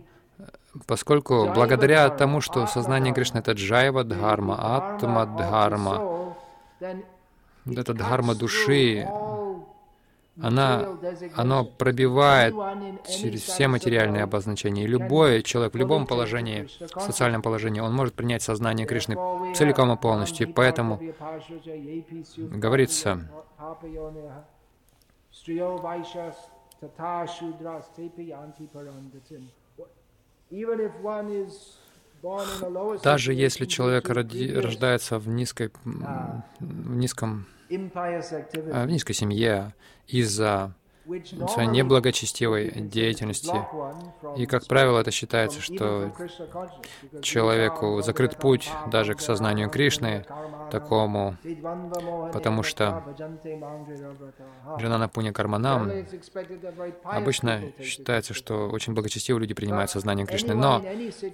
[0.85, 6.35] поскольку благодаря тому, что сознание Кришны— это джайва дхарма, атма дхарма,
[7.65, 9.07] это дхарма души,
[10.41, 10.97] она,
[11.35, 12.53] оно пробивает
[13.07, 14.83] через все материальные обозначения.
[14.83, 16.67] И любой человек в любом положении,
[16.99, 19.15] социальном положении, он может принять сознание Кришны
[19.55, 20.47] целиком и полностью.
[20.47, 20.99] И поэтому
[22.37, 23.29] говорится,
[33.03, 39.73] даже если человек роди, рождается в, низкой, в низком в низкой семье
[40.07, 40.73] из-за
[41.49, 43.55] своей неблагочестивой деятельности.
[44.37, 46.11] И, как правило, это считается, что
[47.21, 50.25] человеку закрыт путь даже к сознанию Кришны,
[50.71, 51.35] такому,
[52.31, 53.03] потому что
[54.79, 55.91] Джанана Пуня Карманам
[57.03, 60.53] обычно считается, что очень благочестивые люди принимают сознание Кришны.
[60.53, 60.81] Но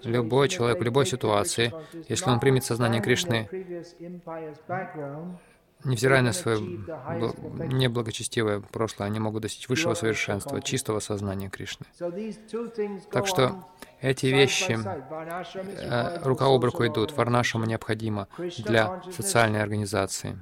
[0.03, 1.73] любой человек в любой ситуации,
[2.07, 3.49] если он примет сознание Кришны,
[5.87, 11.85] невзирая на свое неблагочестивое прошлое, они могут достичь высшего совершенства, чистого сознания Кришны.
[13.11, 13.63] Так что
[14.01, 17.15] эти вещи э, рука об руку идут.
[17.17, 18.27] Варнашама необходимо
[18.57, 20.39] для социальной организации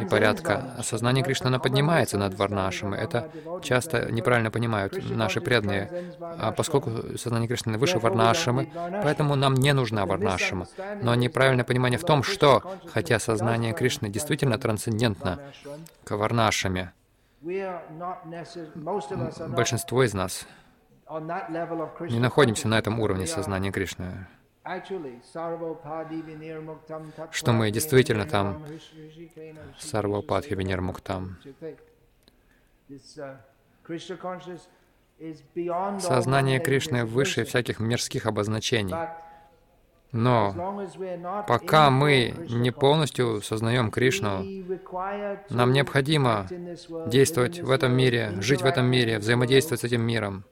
[0.00, 0.76] и порядка.
[0.82, 2.96] Сознание Кришны, оно поднимается над Варнашами.
[2.96, 3.30] Это
[3.62, 6.12] часто неправильно понимают наши преданные.
[6.20, 8.70] А поскольку сознание Кришны выше Варнашамы,
[9.02, 10.66] поэтому нам не нужна Варнашама.
[11.02, 12.62] Но неправильное понимание в том, что,
[12.92, 15.40] хотя сознание Кришны действительно трансцендентно
[16.04, 16.92] к Варнашаме,
[19.48, 20.46] большинство из нас
[21.08, 24.26] не находимся на этом уровне сознания Кришны
[27.30, 28.64] что мы действительно там
[29.78, 31.38] Сарвападхи Венермуктам.
[36.00, 38.94] Сознание Кришны выше всяких мирских обозначений.
[40.12, 40.84] Но
[41.46, 44.44] пока мы не полностью сознаем Кришну,
[45.50, 46.46] нам необходимо
[47.06, 50.44] действовать в этом мире, жить в этом мире, взаимодействовать с этим миром.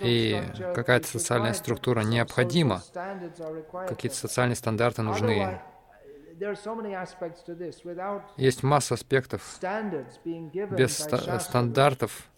[0.00, 0.42] И
[0.74, 2.82] какая-то социальная структура необходима,
[3.88, 5.60] какие-то социальные стандарты нужны.
[8.36, 9.58] Есть масса аспектов.
[10.70, 12.30] Без ста стандартов,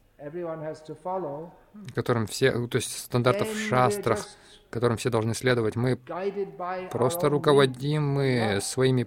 [1.94, 4.26] которым все, то есть стандартов в шастрах,
[4.70, 5.96] которым все должны следовать, мы
[6.90, 9.06] просто руководимы своими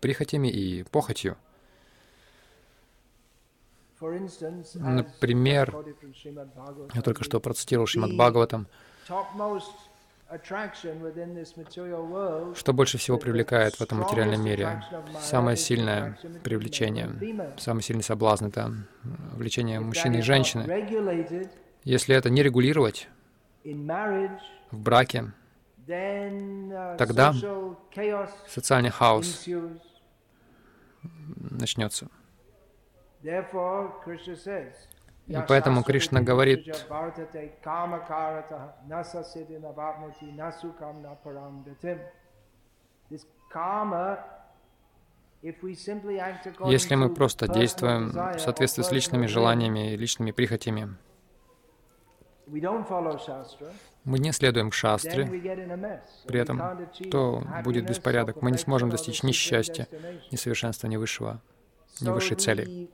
[0.00, 1.36] прихотями и похотью.
[4.74, 5.76] Например,
[6.94, 8.66] я только что процитировал Шримад Бхагаватам,
[12.54, 14.82] что больше всего привлекает в этом материальном мире?
[15.20, 17.10] Самое сильное привлечение,
[17.58, 18.72] самый сильный соблазн— это
[19.32, 20.64] влечение мужчины и женщины.
[21.84, 23.08] Если это не регулировать
[23.64, 25.32] в браке,
[25.86, 27.34] тогда
[28.48, 29.46] социальный хаос
[31.36, 32.08] начнется.
[35.26, 36.66] И поэтому Кришна говорит,
[46.66, 50.96] если мы просто действуем в соответствии с личными желаниями и личными прихотями,
[54.04, 55.26] мы не следуем шастре,
[56.26, 58.42] при этом то будет беспорядок.
[58.42, 59.86] Мы не сможем достичь ни счастья,
[60.32, 61.40] ни совершенства, ни высшего,
[62.00, 62.90] ни высшей цели.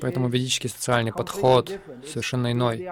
[0.00, 1.70] Поэтому ведический социальный подход
[2.06, 2.86] совершенно иной.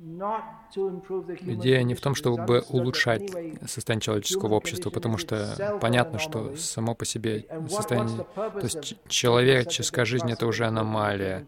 [0.00, 3.30] Идея не в том, чтобы улучшать
[3.66, 8.24] состояние человеческого общества, потому что понятно, что само по себе состояние...
[8.34, 11.46] То есть человеческая жизнь— это уже аномалия.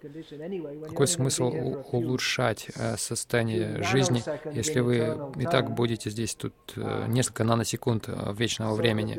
[0.86, 1.50] Какой смысл
[1.92, 4.22] улучшать э, состояние жизни,
[4.53, 9.18] если вы и так будете здесь тут э, несколько наносекунд э, вечного времени?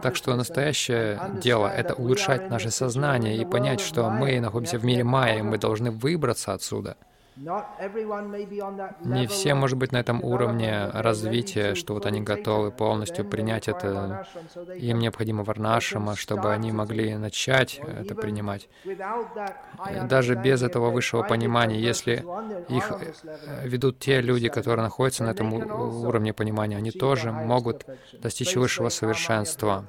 [0.00, 5.04] Так что настоящее дело— это улучшать наше сознание и понять, что мы находимся в мире
[5.04, 6.96] Майи, и мы должны выбраться отсюда—
[9.04, 14.26] не все, может быть, на этом уровне развития, что вот они готовы полностью принять это.
[14.76, 18.68] Им необходимо варнашама, чтобы они могли начать это принимать.
[20.08, 22.24] Даже без этого высшего понимания, если
[22.68, 27.86] их э, ведут те люди, которые находятся на этом уровне понимания, они тоже могут
[28.20, 29.84] достичь высшего совершенства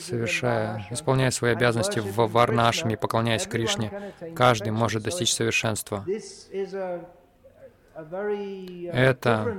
[0.00, 6.04] совершая, исполняя свои обязанности в Варнашами, поклоняясь Кришне, каждый может достичь совершенства.
[8.92, 9.56] Это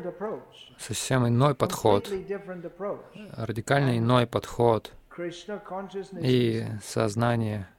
[0.78, 2.10] совсем иной подход,
[3.38, 4.92] радикально иной подход.
[6.20, 7.70] И сознание,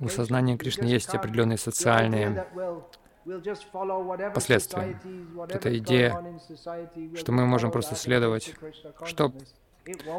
[0.00, 2.46] у сознания Кришны есть определенные социальные
[4.34, 4.98] последствия.
[5.48, 6.22] Это идея,
[7.14, 8.54] что мы можем просто следовать,
[9.04, 9.32] что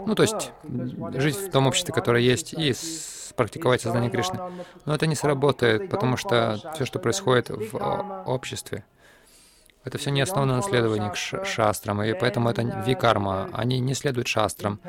[0.06, 0.54] ну, то есть
[1.16, 2.74] жить в том обществе, которое есть, и
[3.36, 4.40] практиковать сознание Кришны.
[4.86, 8.84] Но это не сработает, потому что все, что происходит в обществе,
[9.88, 13.50] это все не основано на следовании к шастрам, и поэтому это викарма.
[13.54, 14.80] Они не следуют шастрам,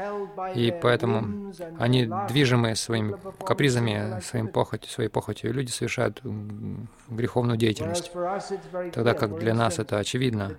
[0.55, 6.21] и поэтому они движимы своими капризами, своим похотью, своей похотью, и люди совершают
[7.09, 8.13] греховную деятельность.
[8.93, 10.59] Тогда как для нас это очевидно.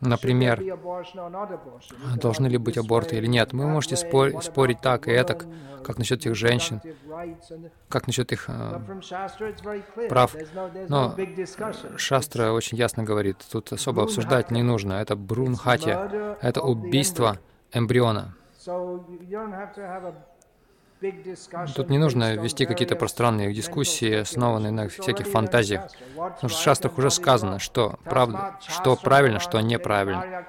[0.00, 0.62] Например,
[2.16, 3.52] должны ли быть аборты или нет.
[3.52, 5.38] Вы можете спор спорить так и это,
[5.84, 6.80] как насчет этих женщин,
[7.88, 8.80] как насчет их э,
[10.08, 10.34] прав.
[10.88, 11.14] Но
[11.96, 14.94] Шастра очень ясно говорит, тут особо обсуждать не нужно.
[14.94, 15.96] Это брунхати,
[16.40, 17.38] это убийство
[17.72, 18.34] эмбриона.
[21.74, 25.90] Тут не нужно вести какие-то пространные дискуссии, основанные на всяких фантазиях.
[26.16, 30.44] Потому что в шастрах уже сказано, что правда, что правильно, что неправильно.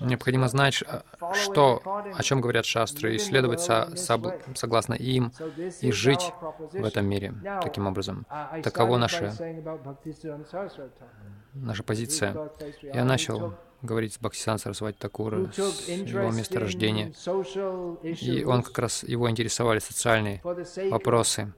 [0.00, 0.82] Необходимо знать,
[1.34, 1.82] что,
[2.14, 4.18] о чем говорят шастры, и следовать со, со,
[4.54, 5.32] согласно им,
[5.80, 6.32] и жить
[6.72, 8.26] в этом мире таким образом.
[8.62, 9.32] Таково наше,
[11.52, 12.50] наша позиция.
[12.82, 17.12] Я начал говорить с Бхактисан Сарасвати Такура, с его места рождения,
[18.02, 20.40] и он как раз, его интересовали социальные
[20.90, 21.52] вопросы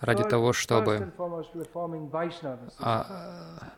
[0.00, 1.12] ради того, чтобы
[2.78, 3.06] а,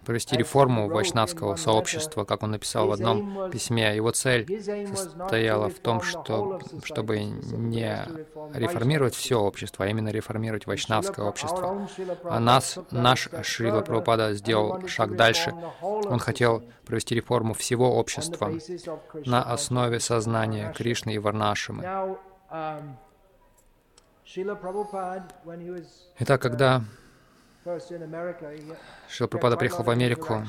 [0.04, 3.94] провести реформу вайшнавского сообщества, как он написал в одном письме.
[3.94, 4.46] Его цель
[4.94, 7.98] состояла в том, что, чтобы не
[8.54, 11.88] реформировать все общество, а именно реформировать вайшнавское общество.
[12.24, 15.54] А нас, наш Шрила Прабхупада сделал шаг дальше.
[15.80, 18.52] Он хотел провести реформу всего общества
[19.26, 22.16] на основе сознания Кришны и Варнашимы.
[26.18, 26.82] Итак, когда
[29.08, 30.42] Шила Прабхупада приехал в Америку,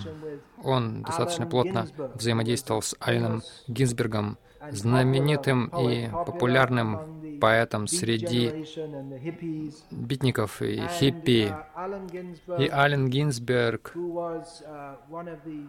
[0.63, 4.37] он достаточно плотно взаимодействовал с Алином Гинзбергом,
[4.71, 8.65] знаменитым и популярным поэтом среди
[9.91, 11.53] битников и хиппи.
[12.57, 13.93] И Ален Гинзберг,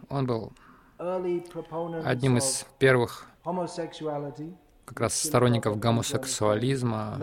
[0.08, 0.52] он был
[2.04, 3.26] одним из первых
[4.84, 7.18] как раз сторонников гомосексуализма,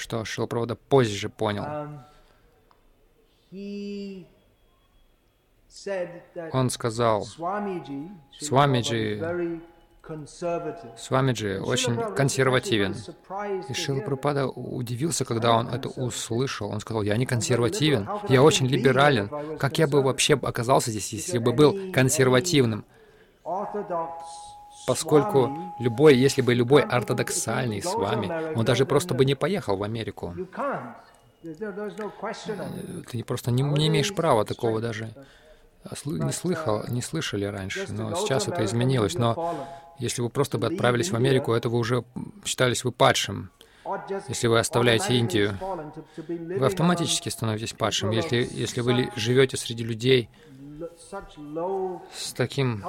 [0.00, 1.64] что Шилпровода позже понял.
[6.52, 7.24] Он сказал,
[8.40, 9.60] Свамиджи,
[10.96, 12.96] Свамиджи очень консервативен.
[13.68, 16.70] И Шила Прабхупада удивился, когда он это услышал.
[16.70, 19.58] Он сказал, я не консервативен, я очень либерален.
[19.58, 22.84] Как я бы вообще оказался здесь, если бы был консервативным?
[24.86, 29.82] Поскольку любой, если бы любой ортодоксальный с вами, он даже просто бы не поехал в
[29.82, 30.34] Америку.
[31.42, 35.14] Ты просто не, не имеешь права такого даже
[36.04, 39.14] не слыхал, не слышали раньше, но сейчас это изменилось.
[39.14, 39.54] Но
[39.98, 42.04] если вы просто бы отправились в Америку, это вы уже
[42.44, 43.50] считались вы падшим.
[44.28, 45.58] Если вы оставляете Индию,
[46.16, 48.10] вы автоматически становитесь падшим.
[48.10, 50.28] Если, если вы живете среди людей,
[52.12, 52.84] с, таким,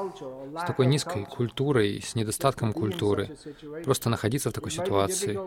[0.57, 3.35] с такой низкой культурой, с недостатком культуры,
[3.83, 5.39] просто находиться в такой ситуации.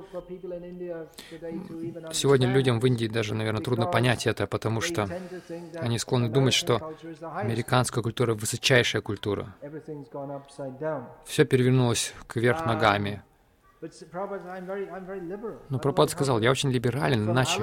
[2.12, 5.08] Сегодня людям в Индии даже, наверное, трудно понять это, потому что
[5.74, 6.94] они склонны думать, что
[7.34, 9.54] американская культура— высочайшая культура.
[11.24, 13.22] Все перевернулось кверх ногами.
[15.68, 17.62] Но Прабхупад сказал, я очень либерален, иначе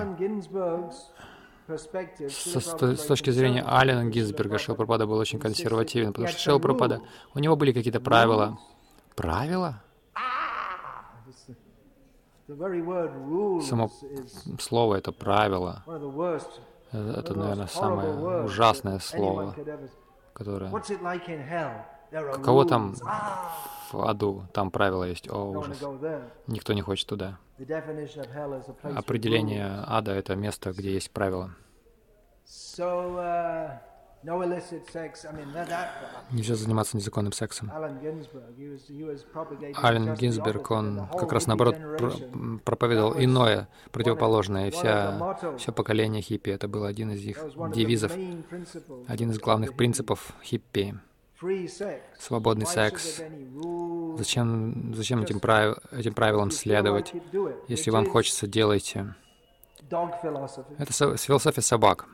[1.77, 7.01] с, с точки зрения Алина Гинзберга Шилпрапада был очень консервативен, потому что Шилпрапада,
[7.33, 8.57] у него были какие-то правила.
[9.15, 9.81] Правила?
[13.61, 13.89] Само
[14.59, 15.83] слово— это правило.
[16.91, 19.55] Это, наверное, самое ужасное слово,
[20.33, 20.71] которое...
[22.11, 22.95] Каково там
[23.91, 24.43] в аду?
[24.51, 25.29] Там правила есть.
[25.31, 25.81] О, ужас.
[26.47, 27.37] Никто не хочет туда.
[28.95, 31.53] Определение ада— это место, где есть правила.
[32.77, 33.79] Uh,
[36.31, 37.71] Нельзя заниматься незаконным сексом.
[37.71, 37.97] Ален
[40.15, 41.77] Гинзберг, он как раз наоборот
[42.63, 44.67] проповедовал иное, противоположное.
[44.67, 47.43] И вся, все поколение хиппи, это был один из их
[47.73, 48.11] девизов,
[49.07, 50.99] один из главных принципов хиппи.
[52.19, 53.21] Свободный секс.
[54.17, 57.13] Зачем, зачем этим, прав, этим правилам следовать?
[57.67, 59.15] Если вам хочется, делайте.
[60.77, 62.07] Это философия собак.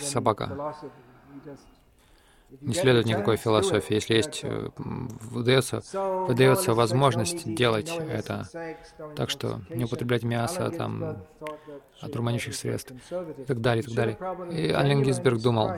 [0.00, 0.74] Собака
[2.60, 3.94] не следует никакой философии.
[3.94, 4.44] Если есть,
[4.76, 5.82] выдается,
[6.26, 8.46] выдается возможность делать это.
[9.16, 11.24] Так что не употреблять мясо, там,
[12.00, 12.92] одурманивающих средств
[13.38, 14.18] и так далее, и так далее.
[14.52, 15.72] И Ален Гинзберг думал,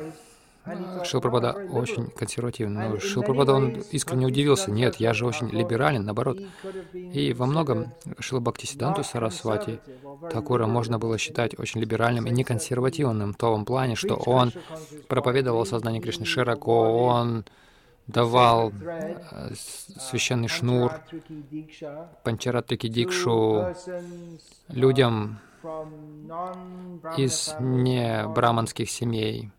[1.04, 4.70] Шилпрапада очень консервативный, но Шилпрапада, он искренне удивился.
[4.70, 6.38] Нет, я же очень либерален, наоборот.
[6.92, 9.80] И во многом Шилабхактисиданту Сарасвати
[10.30, 14.52] Такура можно было считать очень либеральным и неконсервативным в том плане, что он
[15.08, 17.44] проповедовал сознание Кришны широко, он
[18.06, 19.52] давал э,
[19.98, 20.92] священный шнур,
[22.22, 23.74] панчаратрики дикшу
[24.68, 25.40] людям
[27.16, 29.50] из не браманских семей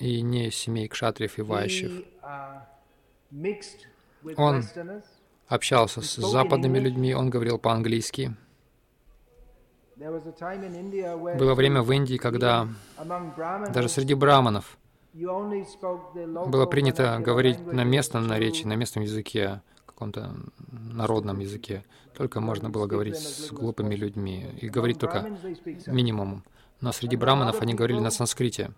[0.00, 1.92] и не семей кшатриев и вайшев.
[4.36, 4.64] Он
[5.46, 8.34] общался с западными людьми, он говорил по-английски.
[9.96, 12.68] Было время в Индии, когда
[13.72, 14.78] даже среди браманов
[15.12, 19.60] было принято говорить на местном наречии, на местном языке,
[19.98, 20.32] каком-то
[20.70, 21.84] народном языке.
[22.16, 25.26] Только можно было говорить с глупыми людьми и говорить только
[25.88, 26.44] минимум.
[26.80, 28.70] Но среди браманов они говорили на санскрите.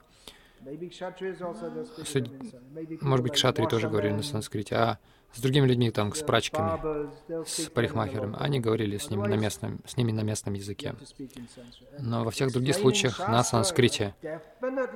[3.01, 4.75] Может быть, кшатри тоже говорили на санскрите.
[4.75, 4.99] А
[5.33, 7.09] с другими людьми, там, с прачками,
[7.47, 8.37] с парикмахерами.
[8.39, 10.95] Они говорили с ними на местном, с ними на местном языке.
[11.99, 14.15] Но во всех других случаях на санскрите.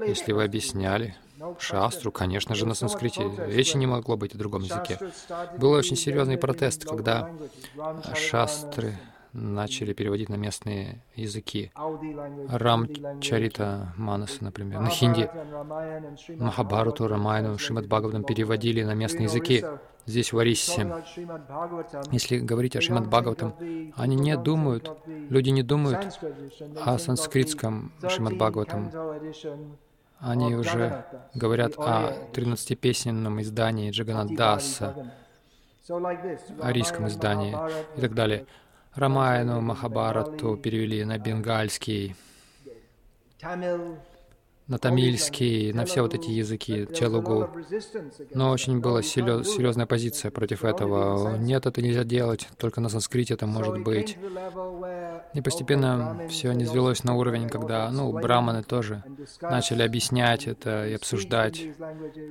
[0.07, 1.17] Если вы объясняли
[1.59, 3.31] шастру, конечно же, на санскрите.
[3.47, 4.99] Речи не могло быть о другом языке.
[5.59, 7.31] Был очень серьезный протест, когда
[8.15, 8.99] шастры
[9.35, 11.73] начали переводить на местные языки.
[12.49, 12.89] Рам
[13.21, 15.29] Чарита Манаса, например, на хинди.
[16.39, 19.65] Махабхарату, Рамайну, Шримад Бхагаватам переводили на местные языки.
[20.07, 21.03] Здесь, в Ориссе.
[22.13, 23.55] Если говорить о Шримад Бхагаватам,
[23.97, 26.21] они не думают, люди не думают
[26.85, 28.93] о санскритском Шримад Бхагаватам.
[30.21, 31.05] Они уже
[31.35, 35.11] говорят о 13-песенном издании Джаганадаса,
[36.63, 37.57] арийском издании
[37.97, 38.47] и так далее.
[38.95, 42.15] Рамайну, Махабарату перевели на бенгальский,
[44.67, 47.51] на тамильский, на все вот эти языки, телугу.
[48.33, 51.37] Но очень была серьезная позиция против этого.
[51.37, 54.17] Нет, это нельзя делать, только на санскрите это может быть.
[55.35, 59.03] И постепенно все низвелось на уровень, когда, ну, браманы тоже
[59.43, 61.61] начали объяснять это и обсуждать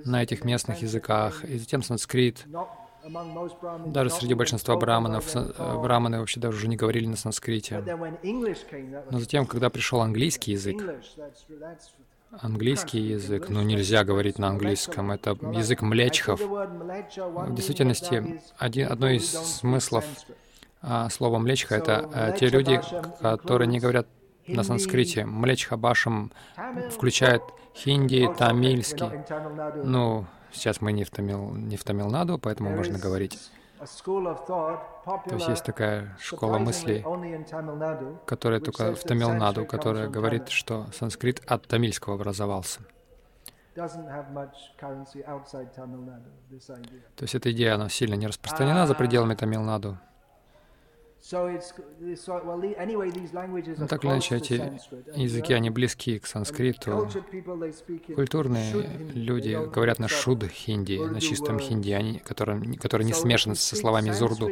[0.06, 1.44] на этих местных языках.
[1.44, 2.46] И затем санскрит
[3.88, 7.84] даже среди большинства браманов, э, браманы вообще даже уже не говорили на санскрите.
[9.12, 10.82] Но затем, когда пришел английский язык,
[12.32, 16.42] английский язык, ну нельзя говорить на английском, это язык млечхов.
[16.42, 20.06] В действительности, один, одно из смыслов
[20.82, 22.82] а, слова млечха— это а, те люди,
[23.22, 24.08] которые не говорят
[24.48, 25.26] на санскрите.
[25.26, 26.32] Млечха Башам
[26.92, 27.42] включает
[27.76, 29.10] хинди, тамильский.
[29.84, 33.40] Ну, Сейчас мы не в, Тамил, не в Тамилнаду, поэтому можно говорить.
[33.80, 37.04] То есть есть такая школа мыслей,
[38.26, 42.82] которая только в Тамилнаду, которая говорит, что санскрит от тамильского образовался.
[43.76, 43.84] То
[47.22, 49.98] есть эта идея, она сильно не распространена за пределами Тамилнаду.
[51.24, 51.40] Так
[54.04, 54.62] или иначе, эти
[55.16, 57.08] языки, они близки к санскриту.
[58.14, 63.78] Культурные люди говорят на шуд хинди, на чистом хинди, они, которые, которые не смешаны со
[63.78, 64.52] словами из урду.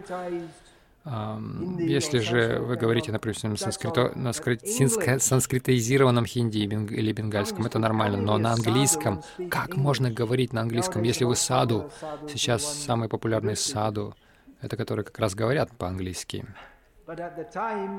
[1.04, 8.38] Если же вы говорите, например, на, санскрито, на санскритоизированном хинди или бенгальском, это нормально, но
[8.38, 11.90] на английском, как можно говорить на английском, если вы саду,
[12.30, 14.16] сейчас самый популярный саду,
[14.62, 16.46] это которые как раз говорят по-английски.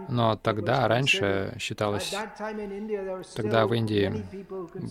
[0.09, 2.15] Но тогда, раньше считалось,
[3.35, 4.25] тогда в Индии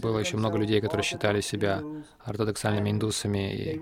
[0.02, 1.82] было еще много людей, которые считали себя
[2.20, 3.82] ортодоксальными индусами, и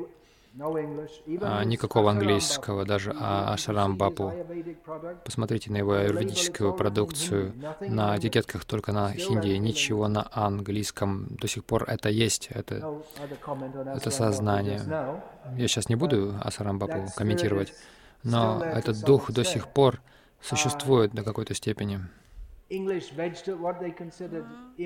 [1.42, 4.34] а, никакого английского, даже а Ашарам Бапу.
[5.24, 7.54] Посмотрите на его аюрведическую продукцию.
[7.82, 11.28] На этикетках только на хинди, ничего на английском.
[11.30, 13.02] До сих пор это есть, это,
[13.96, 14.82] это сознание.
[15.56, 17.74] Я сейчас не буду Асарам Бапу комментировать,
[18.24, 20.02] но этот дух до сих пор
[20.42, 22.02] существует до какой-то степени.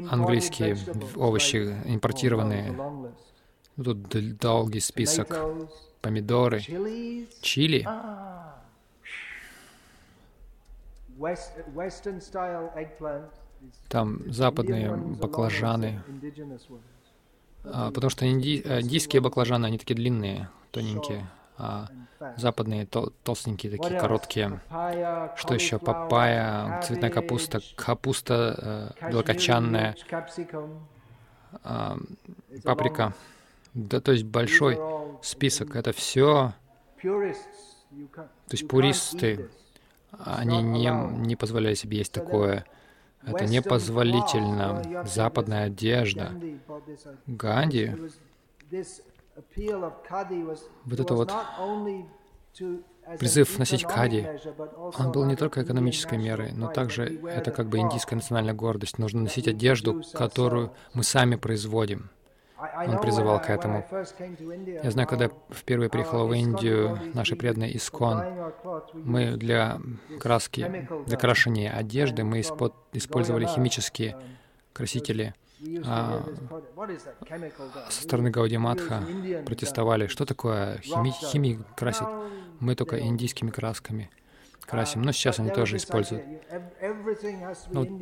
[0.09, 0.77] Английские
[1.17, 3.11] овощи импортированные ну,
[3.75, 5.37] тут долгий список.
[6.01, 6.59] Помидоры,
[7.41, 7.87] чили.
[13.87, 16.03] Там западные баклажаны.
[17.63, 21.25] А, потому что инди, индийские баклажаны, они такие длинные, тоненькие,
[21.57, 21.87] а
[22.35, 24.59] западные тол толстенькие, такие короткие.
[25.37, 25.79] Что еще?
[25.79, 29.95] Папайя, цветная капуста, капуста э, белокочанная,
[31.63, 31.97] э,
[32.63, 33.13] паприка.
[33.73, 34.79] Да, то есть большой
[35.21, 35.75] список.
[35.75, 36.53] Это все,
[37.01, 39.49] то есть пуристы,
[40.11, 40.89] они не,
[41.27, 42.65] не позволяли себе есть такое.
[43.25, 45.03] Это непозволительно.
[45.05, 46.31] Западная одежда.
[47.25, 47.95] Ганди,
[50.85, 51.31] вот это вот
[53.19, 54.27] призыв носить кади,
[54.97, 58.97] он был не только экономической мерой, но также это как бы индийская национальная гордость.
[58.97, 62.09] Нужно носить одежду, которую мы сами производим.
[62.87, 63.85] Он призывал к этому.
[64.83, 68.23] Я знаю, когда впервые приехал в Индию, наши преданные Искон,
[68.93, 69.79] мы для
[70.19, 74.17] краски, для крашения одежды мы использовали химические
[74.73, 75.33] красители.
[75.85, 76.21] А
[77.89, 79.01] со стороны Гауди Матха
[79.45, 82.09] протестовали, что такое хими химии красят.
[82.59, 84.09] Мы только индийскими красками
[84.65, 85.01] красим.
[85.01, 86.23] Но сейчас они тоже используют.
[87.71, 88.01] Ну,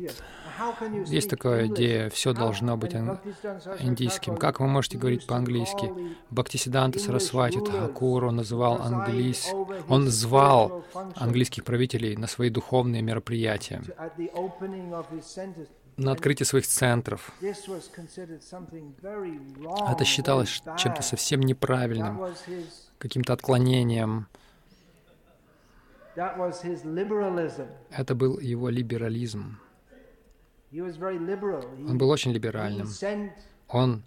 [1.06, 4.36] есть такая идея, все должно быть индийским.
[4.36, 5.92] Как вы можете говорить по-английски?
[6.30, 9.52] Бхактисиданта Сарасвати Тхакур, он называл английс...
[9.88, 10.84] Он звал
[11.14, 13.82] английских правителей на свои духовные мероприятия.
[15.96, 17.32] на открытие своих центров.
[19.90, 22.20] Это считалось чем-то совсем неправильным,
[22.98, 24.26] каким-то отклонением.
[27.90, 29.58] Это был его либерализм.
[30.72, 32.88] Он был очень либеральным.
[33.68, 34.02] Он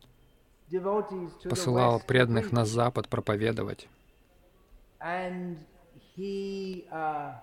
[1.49, 2.65] посылал преданных на.
[2.65, 3.87] Запад проповедовать.
[6.91, 7.33] uh,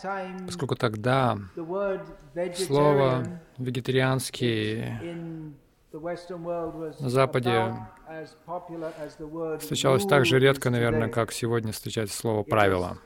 [0.00, 1.38] time Поскольку тогда
[2.56, 4.84] слово «вегетарианский»
[5.92, 7.74] На Западе
[9.60, 12.98] встречалось так же редко, наверное, как сегодня встречается слово «правило».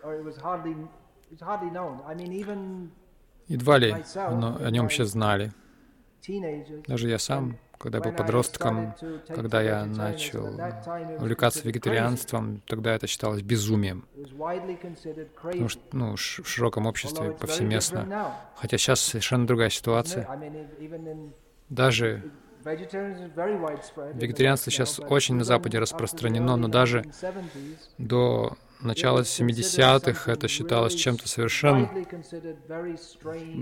[3.48, 5.52] Едва ли оно- о нем все знали.
[6.86, 8.94] Даже я сам, когда был when I подростком,
[9.28, 10.46] когда я начал
[11.18, 14.06] увлекаться вегетарианством, тогда это считалось безумием.
[15.42, 18.34] Потому что, ну, в широком обществе повсеместно.
[18.56, 20.28] Хотя сейчас совершенно другая ситуация.
[21.68, 22.30] Даже
[24.14, 31.28] Вегетарианство сейчас очень на Западе распространено, но даже 1970s, до начала 70-х это считалось чем-то
[31.28, 31.90] совершенно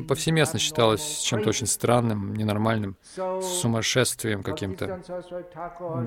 [0.09, 5.01] повсеместно считалось чем-то очень странным, ненормальным, сумасшествием каким-то.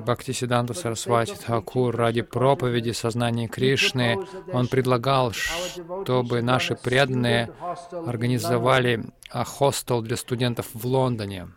[0.06, 4.20] Бхактисиданта Сарасвати Тхакур ради проповеди сознания Кришны,
[4.52, 7.52] он предлагал, чтобы наши преданные
[7.92, 11.50] организовали а, хостел для студентов в Лондоне,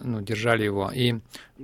[0.00, 1.14] ну, держали его, и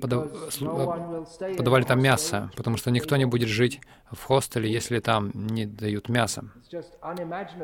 [0.01, 3.24] подав- because слу- no one will stay in подавали там мясо, потому что никто не
[3.24, 3.80] будет жить
[4.13, 6.45] в хостеле, если там не дают мясо.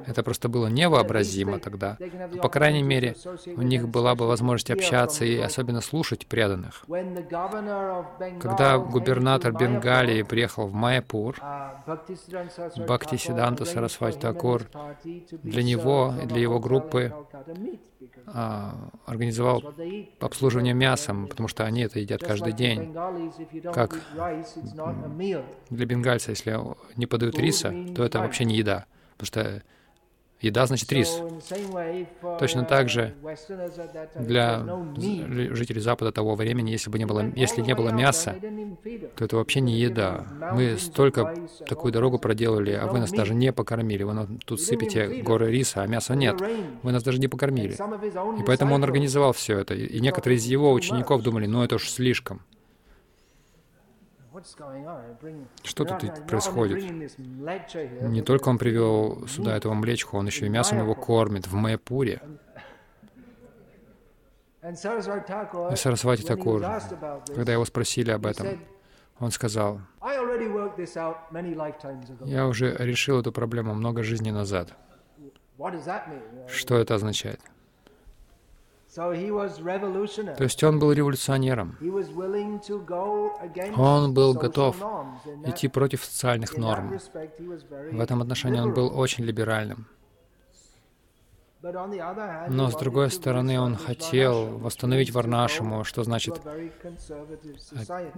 [0.06, 1.96] Это просто было невообразимо тогда.
[2.32, 3.16] Но, по крайней мере,
[3.56, 6.84] у них была бы возможность общаться и особенно слушать преданных.
[8.40, 11.36] Когда губернатор Бенгалии приехал в Майяпур,
[12.76, 14.66] Бхактисиданта Сарасвати Такур
[15.42, 17.12] для него и для его группы
[18.26, 19.62] а, организовал
[20.20, 22.94] обслуживание мясом, потому что они это едят каждый день.
[23.72, 23.98] Как.
[25.70, 26.60] Для бенгальца, если
[26.96, 28.86] не подают риса, то это вообще не еда,
[29.16, 29.62] потому что
[30.40, 31.08] еда значит рис.
[32.20, 34.64] For, Точно так же uh, Для
[35.54, 38.36] жителей Запада того времени, если бы не было, если не было мяса,
[39.16, 40.26] то это вообще не еда.
[40.54, 44.04] Мы столько and такую дорогу проделали, а There's вы нас даже не покормили.
[44.04, 46.40] Вы нам тут сыпете feed горы риса, а мяса нет.
[46.82, 47.74] Вы нас даже не покормили.
[48.40, 49.74] И поэтому он организовал все это.
[49.74, 52.42] И и некоторые из его учеников думали, ну это уж слишком.
[55.62, 56.78] Что тут происходит?
[57.18, 62.20] Не только он привел сюда этого млечку, он еще и мясом его кормит в Thakur,
[65.72, 66.62] И Сарасвати Такур,
[67.34, 68.46] когда его спросили об этом,
[69.20, 69.80] он сказал,
[72.24, 74.72] я уже решил эту проблему много жизней назад.
[76.48, 77.40] Что это означает?
[78.98, 81.76] То есть он был революционером.
[83.76, 84.76] Он был готов
[85.46, 86.98] идти против социальных норм.
[87.92, 89.86] В этом отношении он был очень либеральным.
[91.60, 96.40] Но с другой стороны, он хотел восстановить Варнашему, что значит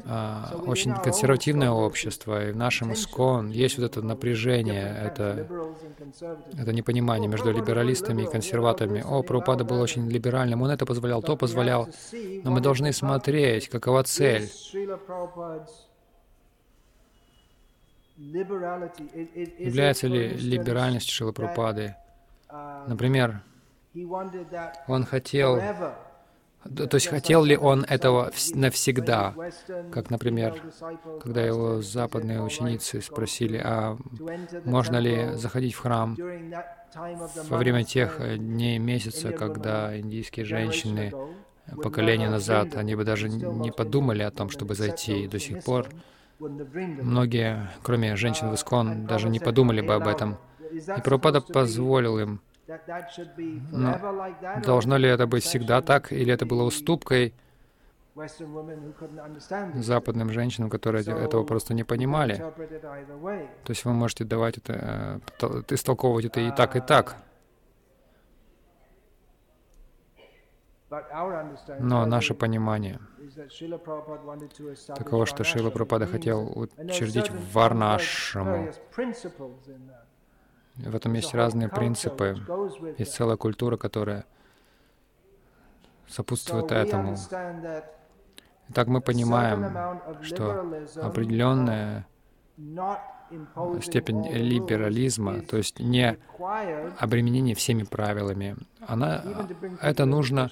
[0.05, 2.49] а, within очень консервативное общество.
[2.49, 5.49] И в нашем искон есть вот это напряжение, это,
[6.59, 9.03] это непонимание между либералистами и консерваторами.
[9.07, 11.89] О, Прабхупада был очень либеральным, он это позволял, то позволял.
[12.45, 14.51] Но мы должны смотреть, какова цель.
[18.19, 21.95] Является ли либеральность uh,
[22.87, 23.43] Например,
[24.87, 25.61] он хотел,
[26.65, 29.35] то есть хотел ли он этого вс- навсегда?
[29.93, 30.61] Как, например,
[31.23, 33.97] Когда его западные ученицы спросили, а
[34.65, 36.17] можно ли заходить в храм
[36.95, 41.13] во время тех э, дней месяца, когда индийские женщины,
[41.69, 45.25] have назад, они бы даже не подумали о том, чтобы зайти.
[45.25, 45.89] И до сих пор
[46.39, 50.39] многие, кроме женщин в Искон, даже не подумали "He бы об этом.
[50.71, 52.41] It." Is that И Прабхупада позволил им.
[53.73, 53.99] Но
[54.65, 57.35] Должно ли это быть всегда так, или это было уступкой
[59.75, 62.37] западным женщинам, которые этого просто не понимали?
[62.37, 67.17] То есть вы можете давать это, э, истолковывать это и так, и так.
[71.79, 72.99] Но наше понимание
[74.87, 75.71] таково, что Шила.
[75.71, 78.69] Прабхупада хотел учредить certain
[80.85, 82.37] В этом есть разные принципы,
[82.99, 84.25] есть целая культура, которая
[86.09, 87.17] сопутствует этому.
[88.71, 90.61] Итак, мы понимаем, что
[90.97, 92.07] определенная
[93.83, 96.19] степень либерализма, то есть не
[96.99, 98.57] обременение всеми правилами.
[98.87, 99.25] Она,
[99.81, 100.51] это нужно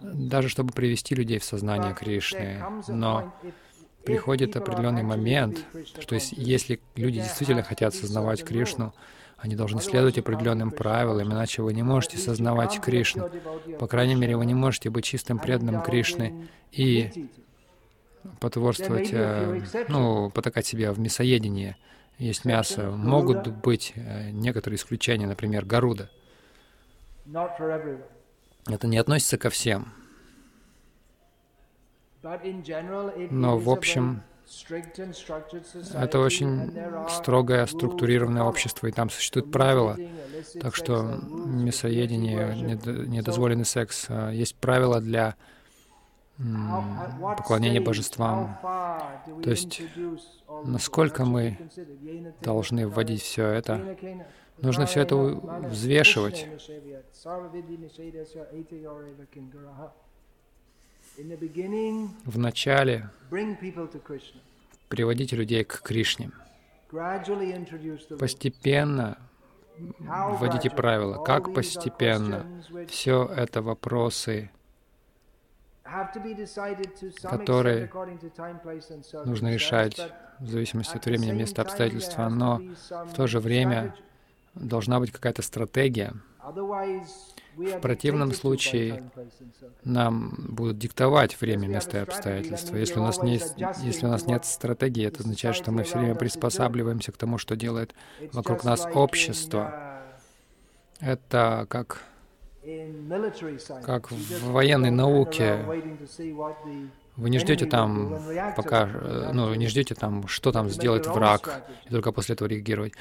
[0.00, 2.62] даже, чтобы привести людей в сознание Кришны.
[2.88, 3.32] Но
[4.04, 5.64] приходит определенный момент,
[6.00, 8.92] что если люди действительно хотят сознавать Кришну,
[9.40, 13.30] они должны следовать определенным правилам, иначе вы не можете сознавать Кришну.
[13.78, 17.28] По крайней мере, вы не можете быть чистым преданным Кришны и
[18.38, 21.76] потворствовать, э, ну, потакать себя в мясоедении
[22.18, 22.90] есть мясо.
[22.90, 26.10] Могут быть э, некоторые исключения, например, Гаруда.
[28.66, 29.92] Это не относится ко всем.
[32.22, 34.22] Но в общем,
[35.94, 36.72] это очень
[37.08, 39.96] строгое, структурированное общество, и там существуют правила.
[40.60, 42.54] Так что мясоедение,
[43.06, 45.36] недозволенный секс, э, есть правила для
[47.36, 48.58] поклонения божествам.
[49.42, 49.82] То есть,
[50.64, 51.58] насколько мы
[52.40, 53.96] должны вводить все это,
[54.58, 56.48] нужно все это взвешивать.
[62.24, 63.10] В начале
[64.88, 66.30] приводить людей к Кришне.
[68.18, 69.18] Постепенно
[69.78, 71.22] вводите правила.
[71.22, 72.46] Как постепенно?
[72.88, 74.50] Все это вопросы
[77.22, 77.90] которые
[79.24, 83.94] нужно решать в зависимости от времени, места, обстоятельства, но в то же время
[84.54, 86.12] должна быть какая-то стратегия.
[87.56, 89.10] В противном случае
[89.84, 92.76] нам будут диктовать время, место и обстоятельства.
[92.76, 93.40] Если у нас, не,
[93.82, 97.56] если у нас нет стратегии, это означает, что мы все время приспосабливаемся к тому, что
[97.56, 97.94] делает
[98.32, 100.02] вокруг нас общество.
[101.00, 102.02] Это как
[103.82, 105.64] как в военной науке,
[107.16, 108.18] вы не ждете там,
[108.56, 112.92] пока, э, ну, не ждете там, что там сделает враг, и только после этого реагировать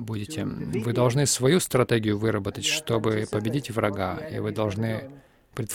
[0.00, 0.44] будете.
[0.44, 5.10] Вы должны свою стратегию выработать, чтобы победить врага, и вы должны
[5.54, 5.74] пред...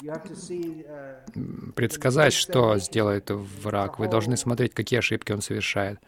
[1.76, 3.99] предсказать, что сделает враг.
[3.99, 5.99] Вы должны смотреть, какие ошибки он совершает.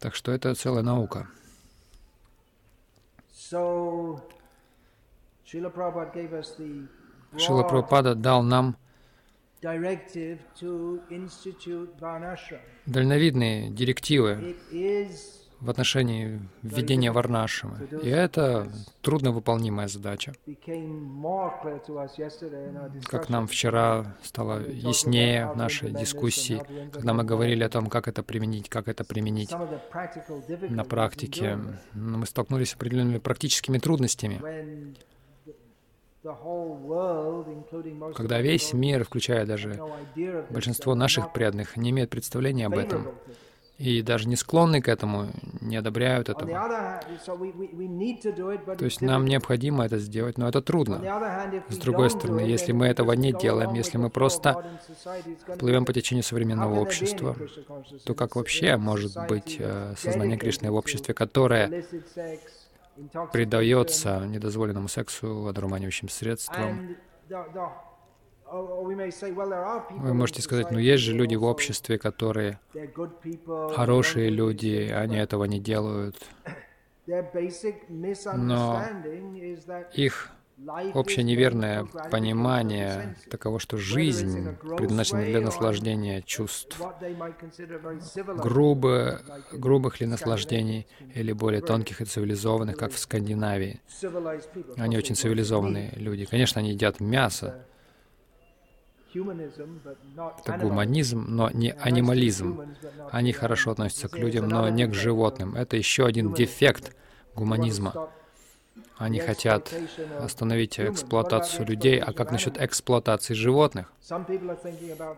[0.00, 1.28] Так что это целая наука.
[7.36, 8.76] Шила Прабхупада дал нам
[12.86, 14.56] дальновидные директивы
[15.60, 17.88] в отношении введения варнашамы.
[18.02, 18.70] И это
[19.02, 20.32] трудновыполнимая задача.
[23.04, 28.22] Как нам вчера стало яснее в нашей дискуссии, когда мы говорили о том, как это
[28.22, 29.50] применить, как это применить
[30.68, 31.58] на практике,
[31.92, 34.40] мы столкнулись с определенными практическими трудностями
[38.16, 39.80] когда весь мир, включая даже
[40.50, 43.14] большинство наших преданных, не имеет представления об этом,
[43.78, 45.28] и даже не склонны к этому,
[45.60, 46.50] не одобряют этого.
[48.76, 51.00] То есть нам необходимо это сделать, но это трудно.
[51.68, 54.66] С другой стороны, если мы этого не делаем, если мы просто
[55.58, 57.36] плывем по течению современного общества,
[58.04, 61.84] то как вообще может быть э, сознание Кришны в обществе, которое
[63.32, 66.96] предается недозволенному сексу, одурманивающим средствам.
[68.50, 72.58] Вы можете сказать, ну есть же люди в обществе, которые
[73.74, 76.16] хорошие люди, они этого не делают.
[78.34, 78.82] Но
[79.94, 80.30] их
[80.94, 86.80] общее неверное понимание таково, что жизнь предназначена для наслаждения чувств,
[88.36, 89.20] грубо,
[89.52, 93.80] грубых ли наслаждений или более тонких и цивилизованных, как в Скандинавии.
[94.76, 96.24] Они очень цивилизованные люди.
[96.24, 97.64] Конечно, они едят мясо,
[99.14, 102.62] это гуманизм, но не анимализм.
[103.10, 105.54] Они хорошо относятся к людям, но не к животным.
[105.54, 106.94] Это еще один дефект
[107.34, 108.10] гуманизма.
[108.96, 109.72] Они хотят
[110.20, 113.92] остановить эксплуатацию людей, а как насчет эксплуатации животных?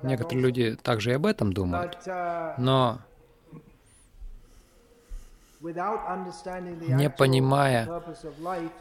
[0.02, 1.98] Некоторые люди также и об этом думают,
[2.58, 3.00] но
[5.60, 8.02] не понимая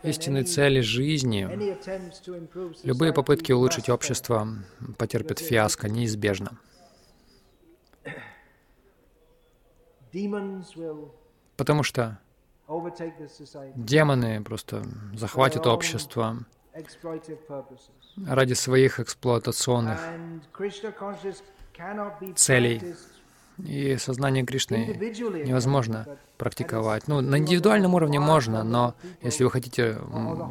[0.03, 1.47] истинной цели жизни,
[2.84, 4.47] любые попытки улучшить общество
[4.97, 6.57] потерпят фиаско неизбежно.
[11.57, 12.19] Потому что
[13.75, 16.45] Демоны просто захватят общество
[18.25, 19.99] ради своих эксплуатационных
[22.36, 22.95] целей.
[23.66, 24.97] И сознание Кришны
[25.45, 26.05] невозможно
[26.38, 27.07] практиковать.
[27.07, 29.97] Ну, на индивидуальном уровне можно, но если вы хотите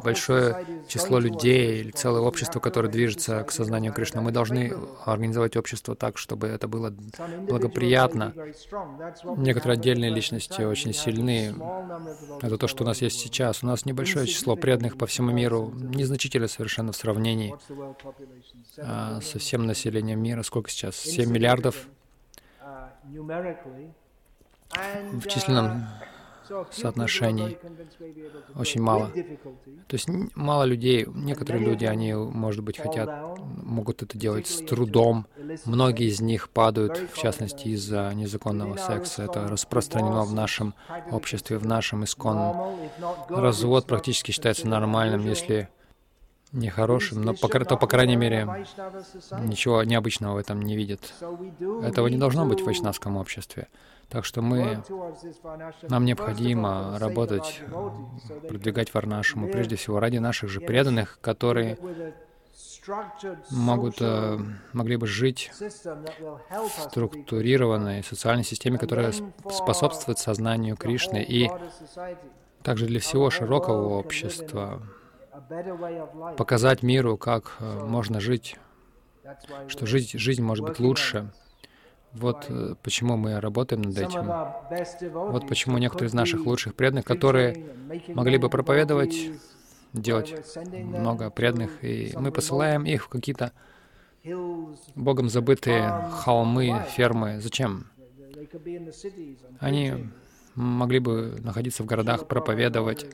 [0.03, 4.73] большое число людей или целое общество, которое движется к сознанию Кришны, мы должны
[5.05, 6.93] организовать общество так, чтобы это было
[7.47, 8.33] благоприятно.
[9.37, 11.55] Некоторые отдельные личности очень сильны.
[12.41, 13.63] Это то, что у нас есть сейчас.
[13.63, 17.55] У нас небольшое число преданных по всему миру, незначительно совершенно в сравнении
[18.77, 20.43] а, со всем населением мира.
[20.43, 20.95] Сколько сейчас?
[20.97, 21.87] 7 миллиардов
[25.13, 25.87] в численном
[26.71, 27.57] соотношении
[28.55, 29.11] очень мало.
[29.87, 35.27] То есть мало людей, некоторые люди, они, может быть, хотят, могут это делать с трудом.
[35.65, 39.23] Многие из них падают, в частности, из-за незаконного секса.
[39.23, 40.73] Это распространено в нашем
[41.11, 42.79] обществе, в нашем исконном.
[43.29, 45.69] Развод практически считается нормальным, если
[46.51, 48.47] нехорошим, но то, по крайней мере,
[49.39, 51.13] ничего необычного в этом не видят.
[51.83, 53.67] Этого не должно быть в вайшнавском обществе.
[54.09, 54.83] Так что мы,
[55.87, 57.61] нам необходимо работать,
[58.47, 61.77] продвигать варнашему, прежде всего ради наших же преданных, которые
[63.51, 64.39] могут, э,
[64.73, 69.13] могли бы жить в структурированной социальной системе, которая
[69.51, 71.51] способствует сознанию Кришны и
[72.63, 74.81] также для всего широкого общества,
[76.37, 78.57] показать миру, как э, можно жить,
[79.67, 81.31] что жить, жизнь может быть лучше.
[82.13, 84.31] Вот э, почему мы работаем над этим.
[85.13, 87.65] Вот почему некоторые из наших лучших преданных, которые
[88.09, 89.15] могли бы проповедовать,
[89.93, 90.35] делать
[90.65, 93.51] много преданных, и мы посылаем их в какие-то
[94.95, 97.39] Богом забытые холмы, фермы.
[97.39, 97.87] Зачем?
[99.59, 100.09] Они
[100.55, 103.05] могли бы находиться в городах, проповедовать.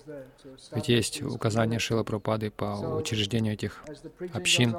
[0.74, 3.84] Ведь есть указания Шила Пропады по учреждению этих
[4.34, 4.76] общин.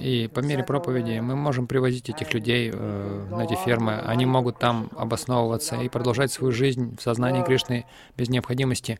[0.00, 3.98] И по мере проповеди мы можем привозить этих людей э, на эти фермы.
[3.98, 7.86] Они могут там обосновываться и продолжать свою жизнь в сознании Кришны
[8.16, 8.98] без необходимости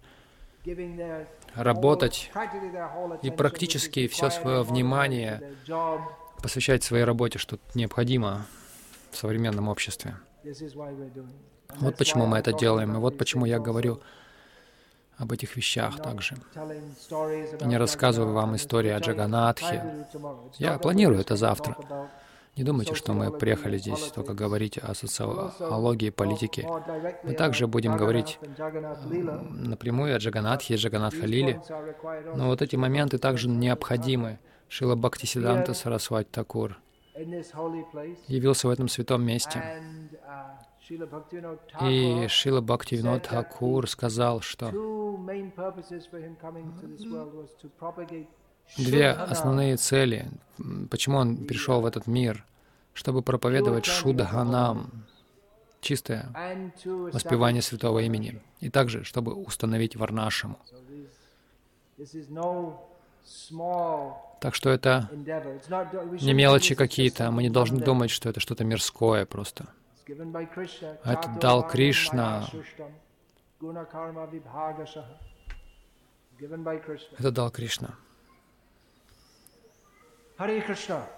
[1.55, 2.31] работать
[3.23, 5.43] и практически все свое внимание
[6.43, 8.47] посвящать своей работе, что необходимо
[9.11, 10.17] в современном обществе.
[11.81, 14.01] Вот почему мы это делаем, и вот почему я говорю
[15.17, 16.37] об этих вещах также.
[17.61, 20.07] И не рассказываю вам истории о Джаганатхе.
[20.59, 21.77] Я планирую это завтра.
[22.57, 26.67] Не думайте, что мы приехали здесь только говорить о социологии, политике.
[27.23, 28.39] Мы также будем говорить
[29.51, 31.63] напрямую о Джаганатхе и Джаганатхалиле.
[32.35, 34.39] Но вот эти моменты также необходимы.
[34.69, 36.77] Шила Бхактисиданта Сарасвати Такур
[38.27, 39.63] явился в этом святом месте.
[41.83, 44.71] И Шила Бхактивинод Thakур сказал, что
[48.77, 50.31] две основные цели,
[50.91, 52.45] почему он пришел в этот мир,
[52.95, 55.05] чтобы проповедовать Шудханам,
[55.81, 56.33] чистое
[56.85, 60.59] воспевание святого имени, и также, чтобы установить Варнашему.
[64.41, 65.09] Так что это
[66.21, 69.67] не мелочи какие-то, мы не должны думать, что это что-то мирское просто.
[70.07, 72.47] Это дал Кришна.
[77.19, 77.95] Это дал Кришна.
[80.39, 81.09] Hare Krishna.